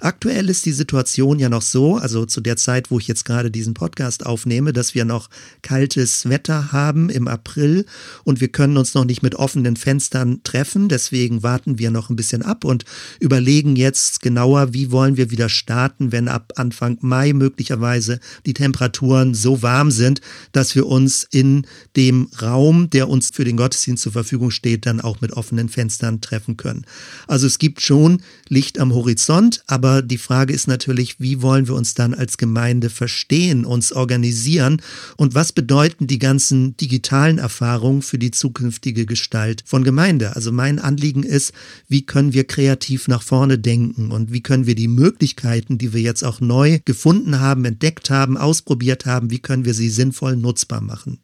Aktuell 0.00 0.50
ist 0.50 0.66
die 0.66 0.72
Situation 0.72 1.38
ja 1.38 1.48
noch 1.48 1.62
so, 1.62 1.96
also 1.96 2.26
zu 2.26 2.40
der 2.40 2.56
Zeit, 2.56 2.90
wo 2.90 2.98
ich 2.98 3.08
jetzt 3.08 3.24
gerade 3.24 3.50
diesen 3.50 3.74
Podcast 3.74 4.26
aufnehme, 4.26 4.72
dass 4.72 4.94
wir 4.94 5.04
noch 5.04 5.30
kaltes 5.62 6.28
Wetter 6.28 6.72
haben 6.72 7.08
im 7.08 7.28
April 7.28 7.86
und 8.24 8.40
wir 8.40 8.48
können 8.48 8.76
uns 8.76 8.94
noch 8.94 9.04
nicht 9.04 9.22
mit 9.22 9.34
offenen 9.34 9.76
Fenstern 9.76 10.42
treffen. 10.44 10.88
Deswegen 10.88 11.42
warten 11.42 11.78
wir 11.78 11.90
noch 11.90 12.10
ein 12.10 12.16
bisschen 12.16 12.42
ab 12.42 12.64
und 12.64 12.84
überlegen 13.20 13.76
jetzt 13.76 14.20
genauer, 14.20 14.74
wie 14.74 14.90
wollen 14.90 15.16
wir 15.16 15.30
wieder 15.30 15.48
starten, 15.48 16.12
wenn 16.12 16.28
ab 16.28 16.52
Anfang 16.56 16.98
Mai 17.00 17.32
möglicherweise 17.32 18.20
die 18.44 18.54
Temperaturen 18.54 19.34
so 19.34 19.62
warm 19.62 19.90
sind, 19.90 20.20
dass 20.52 20.74
wir 20.74 20.86
uns 20.86 21.26
in 21.30 21.66
dem 21.96 22.28
Raum, 22.42 22.90
der 22.90 23.08
uns 23.08 23.30
für 23.32 23.44
den 23.44 23.56
Gottesdienst 23.56 24.02
zur 24.02 24.12
Verfügung 24.12 24.50
steht, 24.50 24.84
dann 24.84 25.00
auch 25.00 25.20
mit 25.20 25.32
offenen 25.32 25.68
Fenstern 25.68 26.20
treffen 26.20 26.56
können. 26.56 26.84
Also 27.26 27.46
es 27.46 27.58
gibt 27.58 27.80
schon 27.80 28.22
Licht 28.48 28.78
am 28.78 28.92
Horizont, 28.92 29.62
Aber 29.66 29.85
die 30.02 30.18
Frage 30.18 30.52
ist 30.52 30.68
natürlich, 30.68 31.20
wie 31.20 31.42
wollen 31.42 31.68
wir 31.68 31.74
uns 31.74 31.94
dann 31.94 32.14
als 32.14 32.38
Gemeinde 32.38 32.90
verstehen, 32.90 33.64
uns 33.64 33.92
organisieren 33.92 34.82
und 35.16 35.34
was 35.34 35.52
bedeuten 35.52 36.06
die 36.06 36.18
ganzen 36.18 36.76
digitalen 36.76 37.38
Erfahrungen 37.38 38.02
für 38.02 38.18
die 38.18 38.30
zukünftige 38.30 39.06
Gestalt 39.06 39.62
von 39.66 39.84
Gemeinde? 39.84 40.36
Also 40.36 40.52
mein 40.52 40.78
Anliegen 40.78 41.22
ist, 41.22 41.52
wie 41.88 42.04
können 42.04 42.32
wir 42.32 42.44
kreativ 42.44 43.08
nach 43.08 43.22
vorne 43.22 43.58
denken 43.58 44.10
und 44.10 44.32
wie 44.32 44.42
können 44.42 44.66
wir 44.66 44.74
die 44.74 44.88
Möglichkeiten, 44.88 45.78
die 45.78 45.92
wir 45.92 46.00
jetzt 46.00 46.24
auch 46.24 46.40
neu 46.40 46.80
gefunden 46.84 47.40
haben, 47.40 47.64
entdeckt 47.64 48.10
haben, 48.10 48.36
ausprobiert 48.36 49.06
haben, 49.06 49.30
wie 49.30 49.40
können 49.40 49.64
wir 49.64 49.74
sie 49.74 49.90
sinnvoll 49.90 50.36
nutzbar 50.36 50.80
machen? 50.80 51.18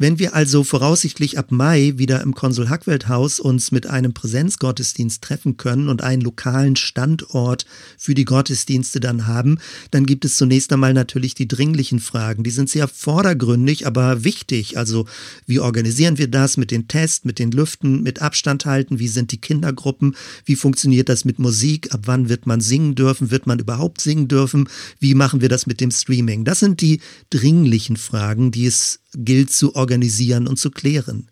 Wenn 0.00 0.18
wir 0.18 0.34
also 0.34 0.64
voraussichtlich 0.64 1.36
ab 1.36 1.52
Mai 1.52 1.92
wieder 1.96 2.22
im 2.22 2.34
Konsul 2.34 2.70
Hackwelt 2.70 3.08
Haus 3.08 3.38
uns 3.38 3.70
mit 3.70 3.86
einem 3.86 4.14
Präsenzgottesdienst 4.14 5.20
treffen 5.20 5.58
können 5.58 5.90
und 5.90 6.02
einen 6.02 6.22
lokalen 6.22 6.74
Standort 6.74 7.66
für 7.98 8.14
die 8.14 8.24
Gottesdienste 8.24 8.98
dann 8.98 9.26
haben, 9.26 9.58
dann 9.90 10.06
gibt 10.06 10.24
es 10.24 10.38
zunächst 10.38 10.72
einmal 10.72 10.94
natürlich 10.94 11.34
die 11.34 11.46
dringlichen 11.46 12.00
Fragen. 12.00 12.44
Die 12.44 12.50
sind 12.50 12.70
sehr 12.70 12.88
vordergründig, 12.88 13.86
aber 13.86 14.24
wichtig. 14.24 14.78
Also 14.78 15.04
wie 15.44 15.60
organisieren 15.60 16.16
wir 16.16 16.28
das 16.28 16.56
mit 16.56 16.70
den 16.70 16.88
Tests, 16.88 17.26
mit 17.26 17.38
den 17.38 17.50
Lüften, 17.50 18.02
mit 18.02 18.22
Abstand 18.22 18.64
halten? 18.64 19.00
Wie 19.00 19.08
sind 19.08 19.32
die 19.32 19.40
Kindergruppen? 19.42 20.16
Wie 20.46 20.56
funktioniert 20.56 21.10
das 21.10 21.26
mit 21.26 21.38
Musik? 21.38 21.92
Ab 21.92 22.04
wann 22.06 22.30
wird 22.30 22.46
man 22.46 22.62
singen 22.62 22.94
dürfen? 22.94 23.30
Wird 23.30 23.46
man 23.46 23.58
überhaupt 23.58 24.00
singen 24.00 24.28
dürfen? 24.28 24.66
Wie 24.98 25.14
machen 25.14 25.42
wir 25.42 25.50
das 25.50 25.66
mit 25.66 25.78
dem 25.78 25.90
Streaming? 25.90 26.46
Das 26.46 26.60
sind 26.60 26.80
die 26.80 27.02
dringlichen 27.28 27.98
Fragen, 27.98 28.50
die 28.50 28.64
es 28.64 29.00
gilt 29.14 29.52
zu 29.52 29.74
organisieren 29.74 30.46
und 30.46 30.58
zu 30.58 30.70
klären. 30.70 31.30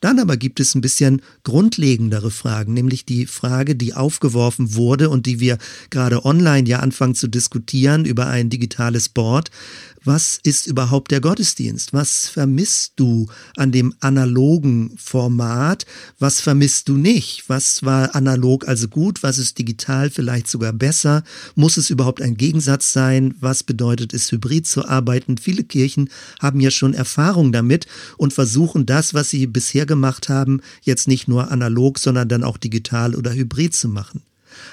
Dann 0.00 0.18
aber 0.18 0.36
gibt 0.36 0.60
es 0.60 0.74
ein 0.74 0.80
bisschen 0.80 1.22
grundlegendere 1.44 2.30
Fragen, 2.30 2.74
nämlich 2.74 3.04
die 3.04 3.26
Frage, 3.26 3.76
die 3.76 3.94
aufgeworfen 3.94 4.74
wurde 4.74 5.10
und 5.10 5.26
die 5.26 5.40
wir 5.40 5.58
gerade 5.90 6.24
online 6.24 6.68
ja 6.68 6.80
anfangen 6.80 7.14
zu 7.14 7.28
diskutieren 7.28 8.04
über 8.04 8.26
ein 8.26 8.50
digitales 8.50 9.08
Board 9.08 9.50
was 10.06 10.38
ist 10.44 10.68
überhaupt 10.68 11.10
der 11.10 11.20
Gottesdienst? 11.20 11.92
Was 11.92 12.28
vermisst 12.28 12.92
du 12.94 13.26
an 13.56 13.72
dem 13.72 13.92
analogen 13.98 14.92
Format? 14.96 15.84
Was 16.20 16.40
vermisst 16.40 16.88
du 16.88 16.96
nicht? 16.96 17.48
Was 17.48 17.82
war 17.82 18.14
analog 18.14 18.68
also 18.68 18.86
gut? 18.86 19.24
Was 19.24 19.38
ist 19.38 19.58
digital 19.58 20.08
vielleicht 20.10 20.46
sogar 20.46 20.72
besser? 20.72 21.24
Muss 21.56 21.76
es 21.76 21.90
überhaupt 21.90 22.22
ein 22.22 22.36
Gegensatz 22.36 22.92
sein? 22.92 23.34
Was 23.40 23.64
bedeutet 23.64 24.14
es, 24.14 24.30
hybrid 24.30 24.68
zu 24.68 24.86
arbeiten? 24.86 25.38
Viele 25.38 25.64
Kirchen 25.64 26.08
haben 26.38 26.60
ja 26.60 26.70
schon 26.70 26.94
Erfahrung 26.94 27.50
damit 27.50 27.86
und 28.16 28.32
versuchen 28.32 28.86
das, 28.86 29.12
was 29.12 29.30
sie 29.30 29.48
bisher 29.48 29.86
gemacht 29.86 29.95
haben, 30.28 30.60
jetzt 30.82 31.08
nicht 31.08 31.28
nur 31.28 31.50
analog, 31.50 31.98
sondern 31.98 32.28
dann 32.28 32.44
auch 32.44 32.56
digital 32.56 33.14
oder 33.14 33.32
hybrid 33.32 33.74
zu 33.74 33.88
machen. 33.88 34.22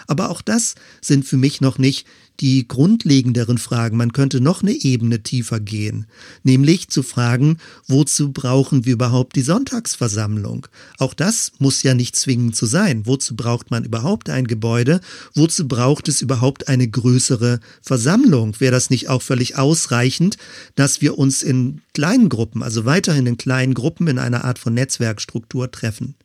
Aber 0.07 0.29
auch 0.29 0.41
das 0.41 0.75
sind 1.01 1.25
für 1.25 1.37
mich 1.37 1.61
noch 1.61 1.77
nicht 1.77 2.05
die 2.39 2.67
grundlegenderen 2.67 3.57
Fragen. 3.57 3.97
Man 3.97 4.13
könnte 4.13 4.41
noch 4.41 4.63
eine 4.63 4.71
Ebene 4.71 5.21
tiefer 5.21 5.59
gehen, 5.59 6.05
nämlich 6.43 6.89
zu 6.89 7.03
fragen, 7.03 7.57
wozu 7.87 8.31
brauchen 8.31 8.85
wir 8.85 8.93
überhaupt 8.93 9.35
die 9.35 9.41
Sonntagsversammlung? 9.41 10.67
Auch 10.97 11.13
das 11.13 11.51
muss 11.59 11.83
ja 11.83 11.93
nicht 11.93 12.15
zwingend 12.15 12.55
zu 12.55 12.65
sein. 12.65 13.05
Wozu 13.05 13.35
braucht 13.35 13.71
man 13.71 13.85
überhaupt 13.85 14.29
ein 14.29 14.47
Gebäude? 14.47 14.99
Wozu 15.33 15.67
braucht 15.67 16.07
es 16.07 16.21
überhaupt 16.21 16.67
eine 16.67 16.87
größere 16.87 17.59
Versammlung? 17.81 18.59
Wäre 18.59 18.71
das 18.71 18.89
nicht 18.89 19.09
auch 19.09 19.21
völlig 19.21 19.57
ausreichend, 19.57 20.37
dass 20.75 21.01
wir 21.01 21.17
uns 21.17 21.43
in 21.43 21.81
kleinen 21.93 22.29
Gruppen, 22.29 22.63
also 22.63 22.85
weiterhin 22.85 23.27
in 23.27 23.37
kleinen 23.37 23.73
Gruppen 23.73 24.07
in 24.07 24.17
einer 24.19 24.43
Art 24.43 24.59
von 24.59 24.73
Netzwerkstruktur 24.73 25.69
treffen? 25.71 26.15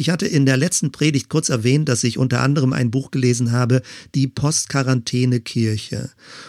Ich 0.00 0.08
hatte 0.08 0.26
in 0.26 0.46
der 0.46 0.56
letzten 0.56 0.92
Predigt 0.92 1.28
kurz 1.28 1.50
erwähnt, 1.50 1.86
dass 1.90 2.04
ich 2.04 2.16
unter 2.16 2.40
anderem 2.40 2.72
ein 2.72 2.90
Buch 2.90 3.10
gelesen 3.10 3.52
habe, 3.52 3.82
die 4.14 4.28
Postquarantäne-Kirche. 4.28 6.08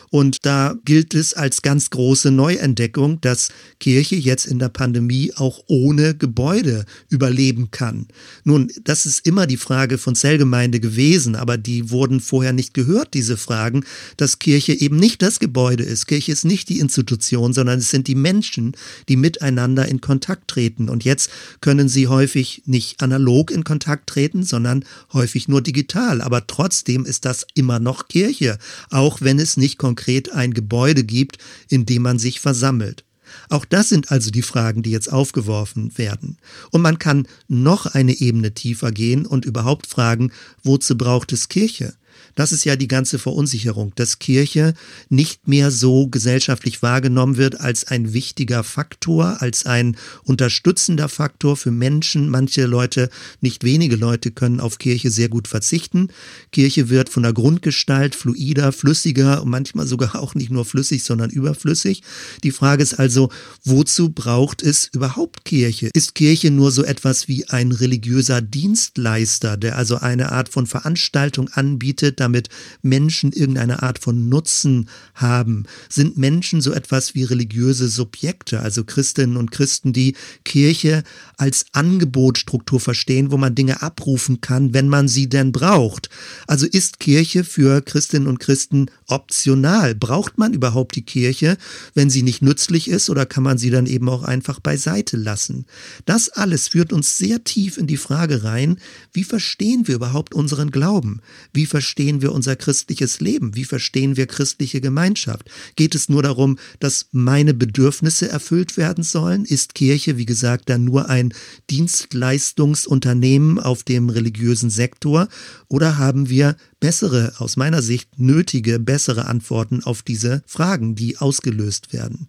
Und 0.09 0.45
da 0.45 0.75
gilt 0.85 1.13
es 1.13 1.33
als 1.33 1.61
ganz 1.61 1.89
große 1.89 2.31
Neuentdeckung, 2.31 3.19
dass 3.19 3.49
Kirche 3.81 4.15
jetzt 4.15 4.45
in 4.45 4.57
der 4.57 4.69
Pandemie 4.69 5.33
auch 5.35 5.65
ohne 5.67 6.15
Gebäude 6.15 6.85
überleben 7.09 7.71
kann. 7.71 8.07
Nun, 8.45 8.71
das 8.85 9.05
ist 9.05 9.27
immer 9.27 9.47
die 9.47 9.57
Frage 9.57 9.97
von 9.97 10.15
Zellgemeinde 10.15 10.79
gewesen, 10.79 11.35
aber 11.35 11.57
die 11.57 11.89
wurden 11.89 12.21
vorher 12.21 12.53
nicht 12.53 12.73
gehört, 12.73 13.13
diese 13.13 13.35
Fragen, 13.35 13.83
dass 14.15 14.39
Kirche 14.39 14.71
eben 14.71 14.95
nicht 14.95 15.21
das 15.21 15.39
Gebäude 15.39 15.83
ist. 15.83 16.07
Kirche 16.07 16.31
ist 16.31 16.45
nicht 16.45 16.69
die 16.69 16.79
Institution, 16.79 17.51
sondern 17.51 17.79
es 17.79 17.89
sind 17.89 18.07
die 18.07 18.15
Menschen, 18.15 18.77
die 19.09 19.17
miteinander 19.17 19.89
in 19.89 19.99
Kontakt 19.99 20.47
treten. 20.47 20.87
Und 20.87 21.03
jetzt 21.03 21.29
können 21.59 21.89
sie 21.89 22.07
häufig 22.07 22.61
nicht 22.65 23.03
analog 23.03 23.40
analog 23.41 23.51
in 23.51 23.63
Kontakt 23.63 24.07
treten, 24.07 24.43
sondern 24.43 24.85
häufig 25.13 25.47
nur 25.47 25.61
digital. 25.61 26.21
Aber 26.21 26.45
trotzdem 26.47 27.05
ist 27.05 27.25
das 27.25 27.45
immer 27.55 27.79
noch 27.79 28.07
Kirche, 28.07 28.57
auch 28.89 29.21
wenn 29.21 29.39
es 29.39 29.57
nicht 29.57 29.77
konkret 29.77 30.31
ein 30.31 30.53
Gebäude 30.53 31.03
gibt, 31.03 31.37
in 31.69 31.85
dem 31.85 32.03
man 32.03 32.19
sich 32.19 32.39
versammelt. 32.39 33.03
Auch 33.49 33.65
das 33.65 33.89
sind 33.89 34.11
also 34.11 34.29
die 34.29 34.41
Fragen, 34.41 34.83
die 34.83 34.91
jetzt 34.91 35.11
aufgeworfen 35.11 35.97
werden. 35.97 36.37
Und 36.71 36.81
man 36.81 36.99
kann 36.99 37.27
noch 37.47 37.85
eine 37.85 38.13
Ebene 38.19 38.53
tiefer 38.53 38.91
gehen 38.91 39.25
und 39.25 39.45
überhaupt 39.45 39.87
fragen, 39.87 40.31
wozu 40.63 40.97
braucht 40.97 41.31
es 41.31 41.47
Kirche? 41.47 41.93
Das 42.35 42.51
ist 42.51 42.65
ja 42.65 42.75
die 42.75 42.87
ganze 42.87 43.19
Verunsicherung, 43.19 43.93
dass 43.95 44.19
Kirche 44.19 44.73
nicht 45.09 45.47
mehr 45.47 45.71
so 45.71 46.07
gesellschaftlich 46.07 46.81
wahrgenommen 46.81 47.37
wird 47.37 47.59
als 47.59 47.85
ein 47.85 48.13
wichtiger 48.13 48.63
Faktor, 48.63 49.41
als 49.41 49.65
ein 49.65 49.97
unterstützender 50.23 51.09
Faktor 51.09 51.57
für 51.57 51.71
Menschen. 51.71 52.29
Manche 52.29 52.65
Leute, 52.65 53.09
nicht 53.41 53.63
wenige 53.63 53.95
Leute 53.95 54.31
können 54.31 54.59
auf 54.59 54.77
Kirche 54.77 55.11
sehr 55.11 55.29
gut 55.29 55.47
verzichten. 55.47 56.09
Kirche 56.51 56.89
wird 56.89 57.09
von 57.09 57.23
der 57.23 57.33
Grundgestalt 57.33 58.15
fluider, 58.15 58.71
flüssiger 58.71 59.41
und 59.41 59.49
manchmal 59.49 59.87
sogar 59.87 60.15
auch 60.15 60.35
nicht 60.35 60.51
nur 60.51 60.65
flüssig, 60.65 61.03
sondern 61.03 61.29
überflüssig. 61.29 62.03
Die 62.43 62.51
Frage 62.51 62.83
ist 62.83 62.93
also, 62.93 63.29
wozu 63.63 64.09
braucht 64.09 64.61
es 64.61 64.89
überhaupt 64.93 65.45
Kirche? 65.45 65.89
Ist 65.93 66.15
Kirche 66.15 66.51
nur 66.51 66.71
so 66.71 66.83
etwas 66.83 67.27
wie 67.27 67.47
ein 67.49 67.71
religiöser 67.71 68.41
Dienstleister, 68.41 69.57
der 69.57 69.77
also 69.77 69.97
eine 69.97 70.31
Art 70.31 70.49
von 70.49 70.67
Veranstaltung 70.67 71.49
anbietet, 71.49 72.20
damit 72.21 72.47
Menschen 72.81 73.33
irgendeine 73.33 73.83
Art 73.83 73.99
von 73.99 74.29
Nutzen 74.29 74.87
haben? 75.13 75.65
Sind 75.89 76.17
Menschen 76.17 76.61
so 76.61 76.71
etwas 76.71 77.13
wie 77.15 77.23
religiöse 77.23 77.89
Subjekte, 77.89 78.61
also 78.61 78.85
Christinnen 78.85 79.35
und 79.35 79.51
Christen, 79.51 79.91
die 79.91 80.15
Kirche 80.45 81.03
als 81.37 81.65
Angebotstruktur 81.73 82.79
verstehen, 82.79 83.31
wo 83.31 83.37
man 83.37 83.55
Dinge 83.55 83.81
abrufen 83.81 84.41
kann, 84.41 84.73
wenn 84.73 84.87
man 84.87 85.07
sie 85.07 85.27
denn 85.27 85.51
braucht? 85.51 86.09
Also 86.47 86.65
ist 86.65 86.99
Kirche 86.99 87.43
für 87.43 87.81
Christinnen 87.81 88.27
und 88.27 88.39
Christen 88.39 88.89
optional? 89.07 89.95
Braucht 89.95 90.37
man 90.37 90.53
überhaupt 90.53 90.95
die 90.95 91.05
Kirche, 91.05 91.57
wenn 91.93 92.09
sie 92.09 92.23
nicht 92.23 92.41
nützlich 92.41 92.87
ist, 92.87 93.09
oder 93.09 93.25
kann 93.25 93.43
man 93.43 93.57
sie 93.57 93.69
dann 93.69 93.85
eben 93.85 94.07
auch 94.09 94.23
einfach 94.23 94.59
beiseite 94.59 95.17
lassen? 95.17 95.65
Das 96.05 96.29
alles 96.29 96.67
führt 96.67 96.93
uns 96.93 97.17
sehr 97.17 97.43
tief 97.43 97.77
in 97.77 97.87
die 97.87 97.97
Frage 97.97 98.43
rein, 98.43 98.77
wie 99.13 99.23
verstehen 99.23 99.87
wir 99.87 99.95
überhaupt 99.95 100.33
unseren 100.33 100.71
Glauben? 100.71 101.21
Wie 101.53 101.65
verstehen 101.65 102.10
verstehen 102.11 102.21
wir 102.21 102.33
unser 102.33 102.57
christliches 102.57 103.21
Leben? 103.21 103.55
Wie 103.55 103.63
verstehen 103.63 104.17
wir 104.17 104.27
christliche 104.27 104.81
Gemeinschaft? 104.81 105.49
Geht 105.77 105.95
es 105.95 106.09
nur 106.09 106.21
darum, 106.21 106.57
dass 106.79 107.07
meine 107.13 107.53
Bedürfnisse 107.53 108.27
erfüllt 108.27 108.75
werden 108.75 109.03
sollen? 109.03 109.45
Ist 109.45 109.75
Kirche, 109.75 110.17
wie 110.17 110.25
gesagt, 110.25 110.69
dann 110.69 110.83
nur 110.83 111.07
ein 111.07 111.33
Dienstleistungsunternehmen 111.69 113.59
auf 113.59 113.83
dem 113.83 114.09
religiösen 114.09 114.69
Sektor? 114.69 115.29
Oder 115.69 115.97
haben 115.97 116.27
wir 116.27 116.57
bessere, 116.81 117.33
aus 117.37 117.55
meiner 117.55 117.81
Sicht 117.81 118.19
nötige, 118.19 118.77
bessere 118.79 119.27
Antworten 119.27 119.81
auf 119.83 120.01
diese 120.01 120.43
Fragen, 120.45 120.95
die 120.95 121.17
ausgelöst 121.17 121.93
werden? 121.93 122.27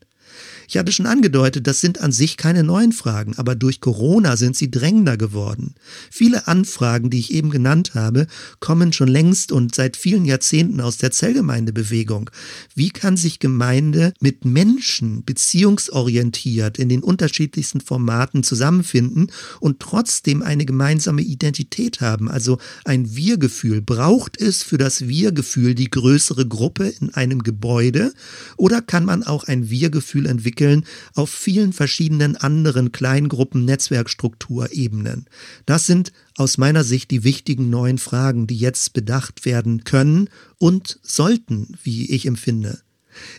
Ich 0.72 0.78
hatte 0.78 0.90
schon 0.90 1.04
angedeutet, 1.04 1.66
das 1.66 1.82
sind 1.82 2.00
an 2.00 2.12
sich 2.12 2.38
keine 2.38 2.64
neuen 2.64 2.92
Fragen, 2.92 3.34
aber 3.36 3.54
durch 3.54 3.82
Corona 3.82 4.38
sind 4.38 4.56
sie 4.56 4.70
drängender 4.70 5.18
geworden. 5.18 5.74
Viele 6.10 6.48
Anfragen, 6.48 7.10
die 7.10 7.18
ich 7.18 7.34
eben 7.34 7.50
genannt 7.50 7.92
habe, 7.94 8.26
kommen 8.58 8.94
schon 8.94 9.08
längst 9.08 9.52
und 9.52 9.74
seit 9.74 9.98
vielen 9.98 10.24
Jahrzehnten 10.24 10.80
aus 10.80 10.96
der 10.96 11.10
Zellgemeindebewegung. 11.10 12.30
Wie 12.74 12.88
kann 12.88 13.18
sich 13.18 13.38
Gemeinde 13.38 14.14
mit 14.18 14.46
Menschen 14.46 15.26
beziehungsorientiert 15.26 16.78
in 16.78 16.88
den 16.88 17.02
unterschiedlichsten 17.02 17.82
Formaten 17.82 18.42
zusammenfinden 18.42 19.30
und 19.60 19.78
trotzdem 19.78 20.40
eine 20.40 20.64
gemeinsame 20.64 21.20
Identität 21.20 22.00
haben, 22.00 22.30
also 22.30 22.56
ein 22.86 23.14
Wir-Gefühl? 23.14 23.82
Braucht 23.82 24.40
es 24.40 24.62
für 24.62 24.78
das 24.78 25.06
Wir-Gefühl 25.06 25.74
die 25.74 25.90
größere 25.90 26.48
Gruppe 26.48 26.94
in 26.98 27.12
einem 27.12 27.42
Gebäude 27.42 28.14
oder 28.56 28.80
kann 28.80 29.04
man 29.04 29.22
auch 29.22 29.44
ein 29.44 29.68
Wir-Gefühl 29.68 30.24
entwickeln, 30.24 30.61
entwickeln 30.62 30.84
auf 31.14 31.30
vielen 31.30 31.72
verschiedenen 31.72 32.36
anderen 32.36 32.92
Kleingruppen 32.92 33.64
Netzwerkstrukturebenen. 33.64 35.26
Das 35.66 35.86
sind 35.86 36.12
aus 36.36 36.58
meiner 36.58 36.84
Sicht 36.84 37.10
die 37.10 37.24
wichtigen 37.24 37.70
neuen 37.70 37.98
Fragen, 37.98 38.46
die 38.46 38.56
jetzt 38.56 38.92
bedacht 38.92 39.44
werden 39.44 39.84
können 39.84 40.28
und 40.58 40.98
sollten, 41.02 41.76
wie 41.82 42.10
ich 42.10 42.26
empfinde. 42.26 42.80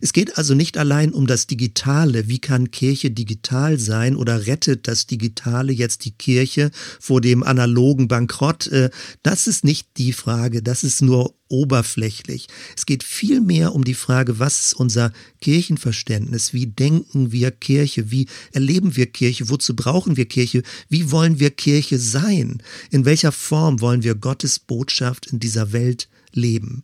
Es 0.01 0.13
geht 0.13 0.37
also 0.37 0.53
nicht 0.53 0.77
allein 0.77 1.11
um 1.13 1.27
das 1.27 1.47
Digitale. 1.47 2.27
Wie 2.27 2.39
kann 2.39 2.71
Kirche 2.71 3.11
digital 3.11 3.79
sein 3.79 4.15
oder 4.15 4.47
rettet 4.47 4.87
das 4.87 5.07
Digitale 5.07 5.73
jetzt 5.73 6.05
die 6.05 6.11
Kirche 6.11 6.71
vor 6.99 7.21
dem 7.21 7.43
analogen 7.43 8.07
Bankrott? 8.07 8.67
Äh, 8.67 8.89
das 9.21 9.47
ist 9.47 9.63
nicht 9.63 9.89
die 9.97 10.13
Frage. 10.13 10.61
Das 10.61 10.83
ist 10.83 11.01
nur 11.01 11.35
oberflächlich. 11.53 12.47
Es 12.75 12.85
geht 12.85 13.03
vielmehr 13.03 13.75
um 13.75 13.83
die 13.83 13.93
Frage, 13.93 14.39
was 14.39 14.59
ist 14.59 14.73
unser 14.73 15.13
Kirchenverständnis? 15.39 16.53
Wie 16.53 16.65
denken 16.65 17.31
wir 17.31 17.51
Kirche? 17.51 18.09
Wie 18.09 18.27
erleben 18.51 18.95
wir 18.95 19.05
Kirche? 19.05 19.49
Wozu 19.49 19.75
brauchen 19.75 20.17
wir 20.17 20.25
Kirche? 20.25 20.63
Wie 20.89 21.11
wollen 21.11 21.39
wir 21.39 21.51
Kirche 21.51 21.99
sein? 21.99 22.63
In 22.89 23.05
welcher 23.05 23.31
Form 23.31 23.81
wollen 23.81 24.03
wir 24.03 24.15
Gottes 24.15 24.59
Botschaft 24.59 25.27
in 25.27 25.39
dieser 25.39 25.71
Welt 25.73 26.09
leben? 26.31 26.83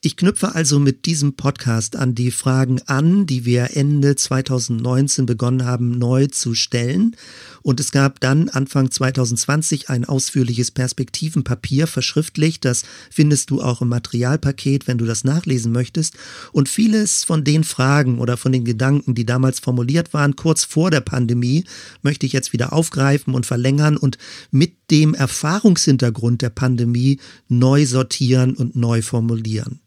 Ich 0.00 0.16
knüpfe 0.16 0.54
also 0.54 0.78
mit 0.78 1.06
diesem 1.06 1.34
Podcast 1.34 1.96
an 1.96 2.14
die 2.14 2.30
Fragen 2.30 2.80
an, 2.86 3.26
die 3.26 3.44
wir 3.44 3.76
Ende 3.76 4.14
2019 4.14 5.26
begonnen 5.26 5.64
haben 5.64 5.90
neu 5.90 6.28
zu 6.28 6.54
stellen. 6.54 7.16
Und 7.62 7.80
es 7.80 7.90
gab 7.90 8.20
dann 8.20 8.48
Anfang 8.48 8.92
2020 8.92 9.90
ein 9.90 10.04
ausführliches 10.04 10.70
Perspektivenpapier 10.70 11.88
verschriftlicht. 11.88 12.64
Das 12.64 12.84
findest 13.10 13.50
du 13.50 13.60
auch 13.60 13.82
im 13.82 13.88
Materialpaket, 13.88 14.86
wenn 14.86 14.98
du 14.98 15.04
das 15.04 15.24
nachlesen 15.24 15.72
möchtest. 15.72 16.14
Und 16.52 16.68
vieles 16.68 17.24
von 17.24 17.42
den 17.42 17.64
Fragen 17.64 18.20
oder 18.20 18.36
von 18.36 18.52
den 18.52 18.64
Gedanken, 18.64 19.16
die 19.16 19.26
damals 19.26 19.58
formuliert 19.58 20.14
waren, 20.14 20.36
kurz 20.36 20.62
vor 20.62 20.92
der 20.92 21.00
Pandemie, 21.00 21.64
möchte 22.02 22.24
ich 22.24 22.32
jetzt 22.32 22.52
wieder 22.52 22.72
aufgreifen 22.72 23.34
und 23.34 23.46
verlängern 23.46 23.96
und 23.96 24.16
mit 24.52 24.76
dem 24.92 25.14
Erfahrungshintergrund 25.14 26.40
der 26.40 26.50
Pandemie 26.50 27.18
neu 27.48 27.84
sortieren 27.84 28.54
und 28.54 28.76
neu 28.76 29.02
formulieren. 29.02 29.80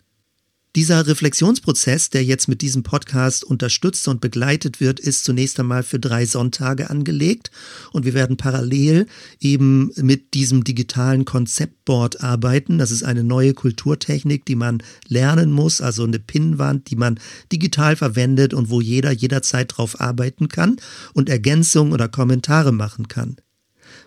Dieser 0.78 1.06
Reflexionsprozess, 1.06 2.12
der 2.12 2.24
jetzt 2.24 2.48
mit 2.48 2.62
diesem 2.62 2.82
Podcast 2.82 3.44
unterstützt 3.44 4.08
und 4.08 4.22
begleitet 4.22 4.80
wird, 4.80 5.02
ist 5.02 5.26
zunächst 5.26 5.60
einmal 5.60 5.84
für 5.84 6.00
drei 6.00 6.26
Sonntage 6.26 6.90
angelegt 6.90 7.52
und 7.92 8.06
wir 8.06 8.14
werden 8.14 8.38
parallel 8.38 9.06
eben 9.42 9.92
mit 9.98 10.34
diesem 10.34 10.64
digitalen 10.64 11.26
Konzeptboard 11.26 12.24
arbeiten. 12.24 12.78
Das 12.78 12.92
ist 12.92 13.04
eine 13.04 13.26
neue 13.26 13.54
Kulturtechnik, 13.54 14.46
die 14.46 14.56
man 14.56 14.82
lernen 15.10 15.52
muss, 15.52 15.82
also 15.82 16.06
eine 16.06 16.20
Pinnwand, 16.20 16.90
die 16.90 16.96
man 16.96 17.20
digital 17.52 17.98
verwendet 17.98 18.54
und 18.54 18.70
wo 18.70 18.80
jeder 18.80 19.12
jederzeit 19.12 19.74
drauf 19.76 20.00
arbeiten 20.00 20.48
kann 20.48 20.78
und 21.14 21.28
Ergänzungen 21.28 21.92
oder 21.92 22.08
Kommentare 22.08 22.72
machen 22.72 23.10
kann. 23.10 23.36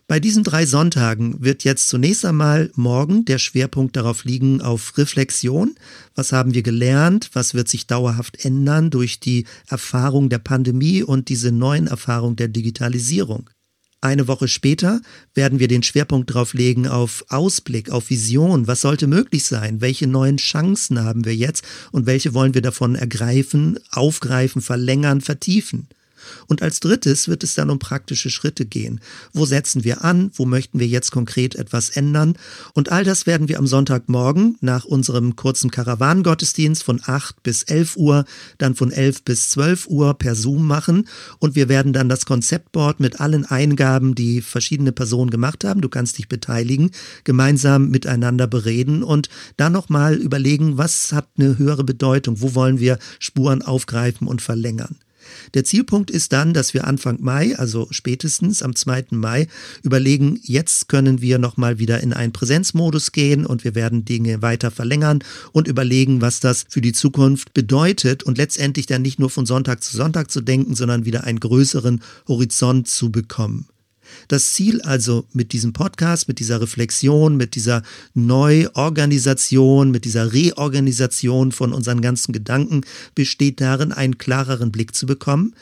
Bei 0.06 0.20
diesen 0.20 0.44
drei 0.44 0.66
Sonntagen 0.66 1.42
wird 1.42 1.64
jetzt 1.64 1.88
zunächst 1.88 2.26
einmal 2.26 2.70
morgen 2.74 3.24
der 3.24 3.38
Schwerpunkt 3.38 3.96
darauf 3.96 4.24
liegen 4.24 4.60
auf 4.60 4.98
Reflexion. 4.98 5.76
Was 6.14 6.30
haben 6.30 6.52
wir 6.52 6.62
gelernt? 6.62 7.30
Was 7.32 7.54
wird 7.54 7.68
sich 7.68 7.86
dauerhaft 7.86 8.44
ändern 8.44 8.90
durch 8.90 9.18
die 9.18 9.46
Erfahrung 9.66 10.28
der 10.28 10.40
Pandemie 10.40 11.02
und 11.02 11.30
diese 11.30 11.52
neuen 11.52 11.86
Erfahrungen 11.86 12.36
der 12.36 12.48
Digitalisierung? 12.48 13.48
Eine 14.02 14.28
Woche 14.28 14.46
später 14.46 15.00
werden 15.32 15.58
wir 15.58 15.68
den 15.68 15.82
Schwerpunkt 15.82 16.28
darauf 16.28 16.52
legen 16.52 16.86
auf 16.86 17.24
Ausblick, 17.28 17.88
auf 17.88 18.10
Vision. 18.10 18.66
Was 18.66 18.82
sollte 18.82 19.06
möglich 19.06 19.44
sein? 19.44 19.80
Welche 19.80 20.06
neuen 20.06 20.36
Chancen 20.36 21.02
haben 21.02 21.24
wir 21.24 21.34
jetzt 21.34 21.64
und 21.92 22.04
welche 22.04 22.34
wollen 22.34 22.52
wir 22.52 22.60
davon 22.60 22.94
ergreifen, 22.94 23.78
aufgreifen, 23.90 24.60
verlängern, 24.60 25.22
vertiefen? 25.22 25.88
Und 26.46 26.62
als 26.62 26.80
drittes 26.80 27.28
wird 27.28 27.44
es 27.44 27.54
dann 27.54 27.70
um 27.70 27.78
praktische 27.78 28.30
Schritte 28.30 28.64
gehen. 28.64 29.00
Wo 29.32 29.46
setzen 29.46 29.84
wir 29.84 30.04
an? 30.04 30.30
Wo 30.34 30.44
möchten 30.46 30.80
wir 30.80 30.86
jetzt 30.86 31.10
konkret 31.10 31.54
etwas 31.54 31.90
ändern? 31.90 32.36
Und 32.72 32.92
all 32.92 33.04
das 33.04 33.26
werden 33.26 33.48
wir 33.48 33.58
am 33.58 33.66
Sonntagmorgen 33.66 34.56
nach 34.60 34.84
unserem 34.84 35.36
kurzen 35.36 35.70
Karawanengottesdienst 35.70 36.82
von 36.82 37.00
8 37.04 37.42
bis 37.42 37.62
11 37.64 37.96
Uhr, 37.96 38.24
dann 38.58 38.74
von 38.74 38.90
11 38.90 39.24
bis 39.24 39.50
12 39.50 39.86
Uhr 39.88 40.14
per 40.14 40.34
Zoom 40.34 40.66
machen. 40.66 41.08
Und 41.38 41.54
wir 41.54 41.68
werden 41.68 41.92
dann 41.92 42.08
das 42.08 42.26
Konzeptboard 42.26 43.00
mit 43.00 43.20
allen 43.20 43.44
Eingaben, 43.44 44.14
die 44.14 44.42
verschiedene 44.42 44.92
Personen 44.92 45.30
gemacht 45.30 45.64
haben, 45.64 45.80
du 45.80 45.88
kannst 45.88 46.18
dich 46.18 46.28
beteiligen, 46.28 46.90
gemeinsam 47.24 47.88
miteinander 47.88 48.46
bereden 48.46 49.02
und 49.02 49.28
dann 49.56 49.72
nochmal 49.72 50.14
überlegen, 50.14 50.78
was 50.78 51.12
hat 51.12 51.28
eine 51.38 51.58
höhere 51.58 51.84
Bedeutung? 51.84 52.40
Wo 52.40 52.54
wollen 52.54 52.78
wir 52.78 52.98
Spuren 53.18 53.62
aufgreifen 53.62 54.26
und 54.26 54.42
verlängern? 54.42 54.96
Der 55.54 55.64
Zielpunkt 55.64 56.10
ist 56.10 56.32
dann, 56.32 56.54
dass 56.54 56.74
wir 56.74 56.86
Anfang 56.86 57.18
Mai, 57.20 57.56
also 57.56 57.88
spätestens 57.90 58.62
am 58.62 58.74
2. 58.74 59.06
Mai, 59.10 59.48
überlegen, 59.82 60.38
jetzt 60.42 60.88
können 60.88 61.20
wir 61.20 61.38
nochmal 61.38 61.78
wieder 61.78 62.00
in 62.00 62.12
einen 62.12 62.32
Präsenzmodus 62.32 63.12
gehen 63.12 63.46
und 63.46 63.64
wir 63.64 63.74
werden 63.74 64.04
Dinge 64.04 64.42
weiter 64.42 64.70
verlängern 64.70 65.20
und 65.52 65.68
überlegen, 65.68 66.20
was 66.20 66.40
das 66.40 66.64
für 66.68 66.80
die 66.80 66.92
Zukunft 66.92 67.54
bedeutet 67.54 68.22
und 68.22 68.38
letztendlich 68.38 68.86
dann 68.86 69.02
nicht 69.02 69.18
nur 69.18 69.30
von 69.30 69.46
Sonntag 69.46 69.82
zu 69.82 69.96
Sonntag 69.96 70.30
zu 70.30 70.40
denken, 70.40 70.74
sondern 70.74 71.04
wieder 71.04 71.24
einen 71.24 71.40
größeren 71.40 72.02
Horizont 72.28 72.88
zu 72.88 73.10
bekommen. 73.10 73.68
Das 74.28 74.52
Ziel 74.52 74.82
also 74.82 75.24
mit 75.32 75.52
diesem 75.52 75.72
Podcast, 75.72 76.28
mit 76.28 76.38
dieser 76.38 76.60
Reflexion, 76.60 77.36
mit 77.36 77.54
dieser 77.54 77.82
Neuorganisation, 78.14 79.90
mit 79.90 80.04
dieser 80.04 80.32
Reorganisation 80.32 81.52
von 81.52 81.72
unseren 81.72 82.00
ganzen 82.00 82.32
Gedanken 82.32 82.82
besteht 83.14 83.60
darin, 83.60 83.92
einen 83.92 84.18
klareren 84.18 84.72
Blick 84.72 84.94
zu 84.94 85.06
bekommen 85.06 85.54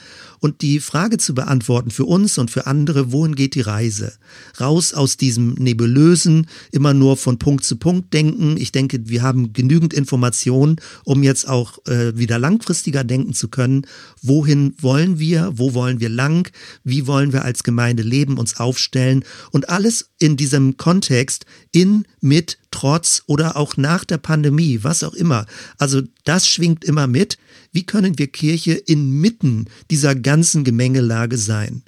und 0.42 0.60
die 0.60 0.80
Frage 0.80 1.18
zu 1.18 1.34
beantworten 1.34 1.92
für 1.92 2.04
uns 2.04 2.36
und 2.36 2.50
für 2.50 2.66
andere, 2.66 3.12
wohin 3.12 3.36
geht 3.36 3.54
die 3.54 3.60
Reise? 3.60 4.12
Raus 4.60 4.92
aus 4.92 5.16
diesem 5.16 5.54
nebulösen, 5.54 6.48
immer 6.72 6.94
nur 6.94 7.16
von 7.16 7.38
Punkt 7.38 7.64
zu 7.64 7.76
Punkt 7.76 8.12
denken. 8.12 8.56
Ich 8.56 8.72
denke, 8.72 9.08
wir 9.08 9.22
haben 9.22 9.52
genügend 9.52 9.94
Informationen, 9.94 10.76
um 11.04 11.22
jetzt 11.22 11.48
auch 11.48 11.78
äh, 11.86 12.18
wieder 12.18 12.40
langfristiger 12.40 13.04
denken 13.04 13.34
zu 13.34 13.46
können. 13.46 13.86
Wohin 14.20 14.74
wollen 14.80 15.20
wir? 15.20 15.52
Wo 15.54 15.74
wollen 15.74 16.00
wir 16.00 16.08
lang? 16.08 16.50
Wie 16.82 17.06
wollen 17.06 17.32
wir 17.32 17.44
als 17.44 17.62
Gemeinde 17.62 18.02
leben, 18.02 18.31
uns 18.38 18.58
aufstellen? 18.58 19.24
Und 19.50 19.68
alles 19.68 20.10
in 20.18 20.36
diesem 20.36 20.76
Kontext 20.76 21.46
in, 21.72 22.04
mit, 22.20 22.58
trotz 22.70 23.22
oder 23.26 23.56
auch 23.56 23.76
nach 23.76 24.04
der 24.04 24.18
Pandemie, 24.18 24.80
was 24.82 25.04
auch 25.04 25.14
immer. 25.14 25.46
Also 25.78 26.02
das 26.24 26.48
schwingt 26.48 26.84
immer 26.84 27.06
mit. 27.06 27.38
Wie 27.72 27.84
können 27.84 28.18
wir 28.18 28.26
Kirche 28.26 28.72
inmitten 28.72 29.66
dieser 29.90 30.14
ganzen 30.14 30.64
Gemengelage 30.64 31.36
sein? 31.38 31.82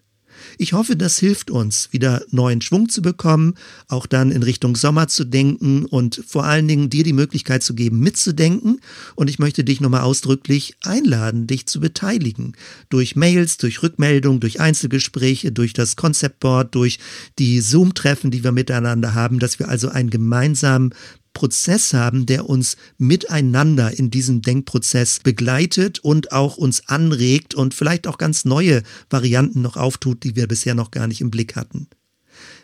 Ich 0.59 0.73
hoffe, 0.73 0.97
das 0.97 1.19
hilft 1.19 1.51
uns, 1.51 1.89
wieder 1.93 2.23
neuen 2.31 2.61
Schwung 2.61 2.89
zu 2.89 3.03
bekommen, 3.03 3.55
auch 3.89 4.07
dann 4.07 4.31
in 4.31 4.43
Richtung 4.43 4.77
Sommer 4.77 5.09
zu 5.09 5.25
denken 5.25 5.85
und 5.85 6.23
vor 6.27 6.45
allen 6.45 6.69
Dingen 6.69 6.91
dir 6.91 7.05
die 7.05 7.13
Möglichkeit 7.13 7.63
zu 7.63 7.75
geben, 7.75 8.01
mitzudenken. 8.01 8.81
Und 9.15 9.31
ich 9.31 9.39
möchte 9.39 9.65
dich 9.65 9.81
nochmal 9.81 10.03
ausdrücklich 10.03 10.77
einladen, 10.83 11.47
dich 11.47 11.67
zu 11.67 11.81
beteiligen. 11.81 12.55
Durch 12.89 13.17
Mails, 13.17 13.57
durch 13.59 13.83
Rückmeldungen, 13.83 14.41
durch 14.41 14.61
Einzelgespräche, 14.61 15.53
durch 15.53 15.73
das 15.73 15.97
Konzeptboard, 15.97 16.75
durch 16.75 16.99
die 17.39 17.61
Zoom-Treffen, 17.61 18.31
die 18.31 18.45
wir 18.45 18.53
miteinander 18.53 19.15
haben, 19.15 19.39
dass 19.39 19.59
wir 19.59 19.69
also 19.69 19.89
einen 19.89 20.11
gemeinsamen 20.11 20.95
Prozess 21.35 21.93
haben, 21.93 22.25
der 22.25 22.49
uns 22.49 22.77
miteinander 22.97 23.97
in 23.99 24.11
diesem 24.11 24.41
Denkprozess 24.41 25.21
begleitet 25.21 25.99
und 25.99 26.33
auch 26.33 26.57
uns 26.57 26.89
anregt 26.89 27.55
und 27.55 27.75
vielleicht 27.75 28.07
auch 28.07 28.17
ganz 28.17 28.47
neue 28.47 28.83
Varianten 29.11 29.61
noch 29.61 29.77
auftut, 29.77 30.25
die 30.25 30.37
wir 30.37 30.49
bisher 30.49 30.75
noch 30.75 30.91
gar 30.91 31.07
nicht 31.07 31.21
im 31.21 31.31
Blick 31.31 31.57
hatten. 31.57 31.89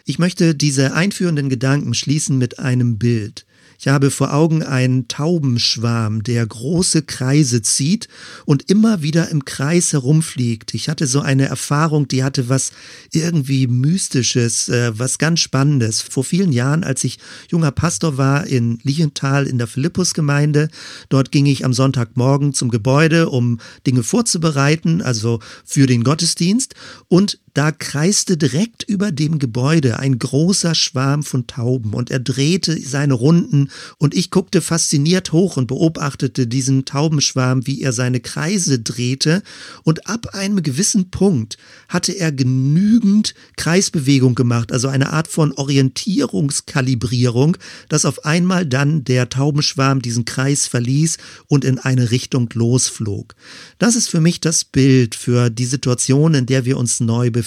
Ich 0.07 0.19
möchte 0.19 0.55
diese 0.55 0.95
einführenden 0.95 1.49
Gedanken 1.49 1.95
schließen 1.95 2.39
mit 2.39 2.59
einem 2.59 2.99
Bild. 2.99 3.45
Ich 3.81 3.89
habe 3.89 4.11
vor 4.11 4.35
Augen 4.35 4.63
einen 4.63 5.09
Taubenschwarm, 5.09 6.23
der 6.23 6.47
große 6.47 7.01
Kreise 7.01 7.63
zieht 7.63 8.09
und 8.45 8.71
immer 8.71 9.01
wieder 9.01 9.31
im 9.31 9.47
Kreis 9.47 9.95
herumfliegt. 9.95 10.75
Ich 10.75 10.91
hatte 10.91 11.07
so 11.07 11.21
eine 11.21 11.47
Erfahrung, 11.47 12.07
die 12.07 12.23
hatte 12.23 12.51
was 12.51 12.73
irgendwie 13.11 13.69
Mystisches, 13.69 14.69
äh, 14.69 14.93
was 14.99 15.17
ganz 15.17 15.41
Spannendes. 15.41 16.03
Vor 16.03 16.25
vielen 16.25 16.53
Jahren, 16.53 16.85
als 16.85 17.05
ich 17.05 17.21
junger 17.49 17.71
Pastor 17.71 18.19
war 18.19 18.47
in 18.47 18.81
Liechenthal 18.83 19.47
in 19.47 19.57
der 19.57 19.67
Philippusgemeinde, 19.67 20.69
dort 21.09 21.33
ging 21.33 21.47
ich 21.47 21.65
am 21.65 21.73
Sonntagmorgen 21.73 22.53
zum 22.53 22.69
Gebäude, 22.69 23.31
um 23.31 23.61
Dinge 23.87 24.03
vorzubereiten, 24.03 25.01
also 25.01 25.41
für 25.65 25.87
den 25.87 26.05
Gottesdienst. 26.05 26.75
Und 27.09 27.39
da 27.55 27.73
kreiste 27.73 28.37
direkt 28.37 28.85
über 28.85 29.11
dem 29.11 29.39
Gebäude 29.39 29.99
ein 29.99 30.19
großer 30.19 30.75
Schwarm 30.75 31.23
von 31.23 31.47
Tauben 31.47 31.95
und 31.95 32.11
er 32.11 32.21
drehte 32.21 32.79
seine 32.81 33.15
Runden 33.15 33.71
und 33.99 34.15
ich 34.15 34.31
guckte 34.31 34.61
fasziniert 34.61 35.33
hoch 35.33 35.57
und 35.57 35.67
beobachtete 35.67 36.47
diesen 36.47 36.85
Taubenschwarm, 36.85 37.67
wie 37.67 37.81
er 37.83 37.93
seine 37.93 38.21
Kreise 38.21 38.79
drehte 38.79 39.43
und 39.83 40.09
ab 40.09 40.35
einem 40.35 40.63
gewissen 40.63 41.11
Punkt 41.11 41.59
hatte 41.89 42.13
er 42.13 42.31
genügend 42.31 43.35
Kreisbewegung 43.57 44.37
gemacht, 44.37 44.71
also 44.71 44.87
eine 44.89 45.13
Art 45.13 45.29
von 45.29 45.53
Orientierungskalibrierung, 45.53 47.57
dass 47.89 48.05
auf 48.05 48.25
einmal 48.25 48.65
dann 48.65 49.03
der 49.05 49.29
Taubenschwarm 49.29 50.03
diesen 50.03 50.25
Kreis 50.25 50.69
verließ 50.69 51.19
und 51.49 51.65
in 51.65 51.79
eine 51.79 52.13
Richtung 52.13 52.49
losflog. 52.55 53.35
Das 53.79 53.97
ist 53.97 54.09
für 54.09 54.21
mich 54.21 54.41
das 54.41 54.65
Bild 54.65 55.17
für 55.17 55.51
die 55.51 55.67
Situation, 55.67 56.35
in 56.35 56.47
der 56.47 56.65
wir 56.65 56.77
uns 56.77 57.01
neu 57.01 57.31
befinden. 57.31 57.40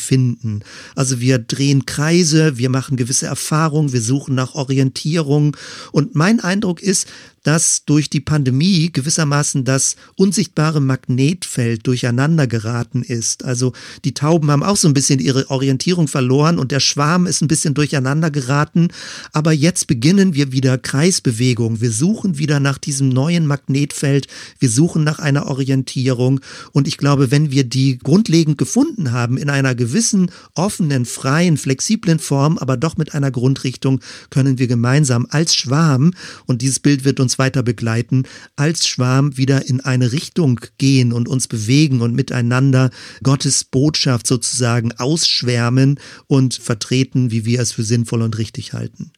Also 0.96 1.20
wir 1.20 1.40
drehen 1.40 1.86
Kreise, 1.86 2.58
wir 2.58 2.70
machen 2.70 2.98
gewisse 2.98 3.26
Erfahrungen, 3.26 3.94
wir 3.94 4.02
suchen 4.02 4.36
nach 4.36 4.56
Orientierung. 4.56 5.56
Und 5.92 6.16
mein 6.16 6.40
Eindruck 6.40 6.82
ist, 6.82 7.08
dass 7.44 7.86
durch 7.86 8.10
die 8.10 8.22
Pandemie 8.22 8.92
gewissermaßen 8.92 9.66
das 9.66 9.96
unsichtbare 10.16 10.82
Magnetfeld 10.82 11.86
durcheinander 11.86 12.48
geraten 12.48 13.04
ist. 13.04 13.44
Also 13.44 13.74
die 14.06 14.14
Tauben 14.14 14.50
haben 14.50 14.64
auch 14.64 14.78
so 14.78 14.88
ein 14.88 14.94
bisschen 14.94 15.20
ihre 15.20 15.50
Orientierung 15.50 16.08
verloren 16.08 16.58
und 16.58 16.72
der 16.72 16.80
Schwarm 16.80 17.26
ist 17.28 17.42
ein 17.42 17.48
bisschen 17.48 17.74
durcheinander 17.74 18.32
geraten. 18.32 18.88
Aber 19.34 19.52
jetzt 19.52 19.88
beginnen 19.88 20.34
wir 20.34 20.52
wieder 20.52 20.78
Kreisbewegung. 20.78 21.82
Wir 21.82 21.92
suchen 21.92 22.38
wieder 22.38 22.60
nach 22.60 22.78
diesem 22.78 23.10
neuen 23.10 23.46
Magnetfeld. 23.46 24.28
Wir 24.60 24.70
suchen 24.70 25.04
nach 25.04 25.20
einer 25.20 25.48
Orientierung. 25.48 26.40
Und 26.72 26.88
ich 26.88 26.98
glaube, 26.98 27.32
wenn 27.32 27.52
wir 27.52 27.64
die 27.66 27.98
grundlegend 27.98 28.58
gefunden 28.58 29.12
haben 29.12 29.38
in 29.38 29.50
einer 29.50 29.76
gewissen 29.76 30.32
offenen, 30.56 31.06
freien, 31.06 31.58
flexiblen 31.58 32.20
Form, 32.20 32.58
aber 32.58 32.78
doch 32.78 32.98
mit 32.98 33.14
einer 33.14 33.32
Grundrichtung, 33.32 34.00
können 34.30 34.60
wir 34.60 34.68
gemeinsam 34.68 35.28
als 35.30 35.56
Schwarm, 35.56 36.14
und 36.46 36.62
dieses 36.62 36.80
Bild 36.80 37.04
wird 37.04 37.20
uns 37.34 37.40
weiter 37.40 37.64
begleiten, 37.64 38.24
als 38.56 38.88
Schwarm 38.88 39.38
wieder 39.38 39.68
in 39.68 39.82
eine 39.82 40.12
Richtung 40.12 40.60
gehen 40.78 41.14
und 41.14 41.28
uns 41.28 41.48
bewegen 41.48 42.02
und 42.02 42.14
miteinander 42.14 42.92
Gottes 43.24 43.64
Botschaft 43.64 44.28
sozusagen 44.28 44.92
ausschwärmen 44.94 46.00
und 46.28 46.54
vertreten, 46.54 47.32
wie 47.32 47.46
wir 47.46 47.60
es 47.60 47.72
für 47.72 47.84
sinnvoll 47.84 48.22
und 48.22 48.38
richtig 48.38 48.74
halten. 48.74 49.12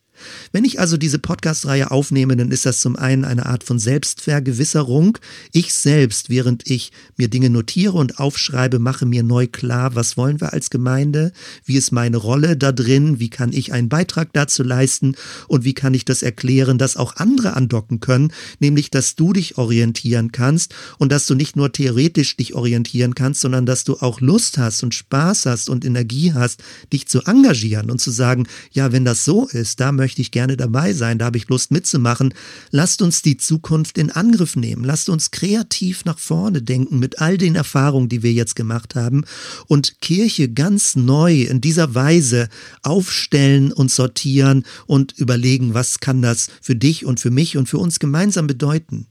Wenn 0.52 0.66
ich 0.66 0.80
also 0.80 0.98
diese 0.98 1.20
Podcast-Reihe 1.20 1.92
aufnehme, 1.92 2.36
dann 2.36 2.52
ist 2.52 2.66
das 2.66 2.80
zum 2.80 2.96
einen 2.96 3.26
eine 3.26 3.46
Art 3.46 3.64
von 3.64 3.80
Selbstvergewisserung. 3.80 5.18
Ich 5.52 5.74
selbst, 5.74 6.30
während 6.30 6.70
ich 6.70 6.92
mir 7.18 7.28
Dinge 7.28 7.50
notiere 7.50 7.94
und 7.94 8.20
aufschreibe, 8.20 8.80
mache 8.80 9.06
mir 9.06 9.24
neu 9.24 9.48
klar, 9.48 9.96
was 9.96 10.18
wollen 10.18 10.42
wir 10.42 10.54
als 10.54 10.70
Gemeinde, 10.70 11.32
wie 11.66 11.78
ist 11.78 11.92
meine 11.92 12.18
Rolle 12.18 12.58
da 12.58 12.72
drin, 12.72 13.20
wie 13.20 13.30
kann 13.30 13.54
ich 13.54 13.74
einen 13.74 13.90
Beitrag 13.90 14.34
dazu 14.34 14.64
leisten? 14.64 15.16
Und 15.48 15.64
wie 15.64 15.74
kann 15.74 15.94
ich 15.94 16.06
das 16.06 16.24
erklären, 16.24 16.78
dass 16.78 16.98
auch 16.98 17.18
andere 17.18 17.56
andocken 17.56 18.00
können, 18.00 18.32
nämlich 18.60 18.90
dass 18.90 19.16
du 19.16 19.34
dich 19.34 19.58
orientieren 19.58 20.32
kannst 20.32 20.74
und 20.98 21.12
dass 21.12 21.26
du 21.26 21.36
nicht 21.36 21.56
nur 21.56 21.72
theoretisch 21.72 22.38
dich 22.38 22.56
orientieren 22.56 23.16
kannst, 23.16 23.42
sondern 23.42 23.66
dass 23.66 23.84
du 23.84 23.98
auch 23.98 24.22
Lust 24.22 24.58
hast 24.58 24.84
und 24.84 24.94
Spaß 24.94 25.46
hast 25.46 25.70
und 25.70 25.86
Energie 25.86 26.34
hast, 26.34 26.64
dich 26.94 27.08
zu 27.08 27.22
engagieren 27.24 27.92
und 27.92 28.00
zu 28.00 28.12
sagen, 28.12 28.48
ja, 28.72 28.92
wenn 28.92 29.06
das 29.06 29.26
so 29.26 29.48
ist, 29.48 29.80
da 29.80 29.92
möchte 29.92 30.05
möchte 30.06 30.22
ich 30.22 30.30
gerne 30.30 30.56
dabei 30.56 30.94
sein, 30.94 31.18
da 31.18 31.26
habe 31.26 31.38
ich 31.38 31.48
Lust 31.48 31.72
mitzumachen. 31.72 32.32
Lasst 32.70 33.02
uns 33.02 33.24
die 33.24 33.38
Zukunft 33.38 33.98
in 33.98 34.12
Angriff 34.12 34.56
nehmen. 34.56 34.84
Lasst 34.84 35.10
uns 35.10 35.32
kreativ 35.32 36.06
nach 36.06 36.20
vorne 36.20 36.62
denken 36.62 37.00
mit 37.00 37.18
all 37.22 37.40
den 37.40 37.56
Erfahrungen, 37.56 38.08
die 38.08 38.22
wir 38.22 38.32
jetzt 38.32 38.56
gemacht 38.56 38.94
haben 38.94 39.24
und 39.66 40.00
Kirche 40.02 40.48
ganz 40.48 40.96
neu 40.96 41.42
in 41.42 41.60
dieser 41.60 41.96
Weise 41.96 42.50
aufstellen 42.84 43.72
und 43.72 43.90
sortieren 43.90 44.64
und 44.86 45.14
überlegen, 45.14 45.74
was 45.74 46.00
kann 46.00 46.22
das 46.22 46.50
für 46.62 46.76
dich 46.76 47.04
und 47.04 47.20
für 47.20 47.32
mich 47.32 47.58
und 47.58 47.68
für 47.68 47.80
uns 47.80 47.98
gemeinsam 47.98 48.46
bedeuten. 48.46 49.08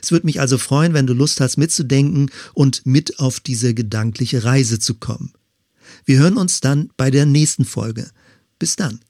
Es 0.00 0.12
würde 0.12 0.26
mich 0.26 0.38
also 0.38 0.58
freuen, 0.58 0.94
wenn 0.94 1.08
du 1.08 1.12
Lust 1.12 1.40
hast 1.40 1.56
mitzudenken 1.56 2.30
und 2.54 2.86
mit 2.86 3.18
auf 3.18 3.40
diese 3.40 3.74
gedankliche 3.74 4.44
Reise 4.44 4.78
zu 4.78 4.94
kommen. 4.94 5.32
Wir 6.04 6.20
hören 6.20 6.36
uns 6.36 6.60
dann 6.60 6.90
bei 6.96 7.10
der 7.10 7.26
nächsten 7.26 7.64
Folge. 7.64 8.08
Bis 8.60 8.76
dann. 8.76 9.00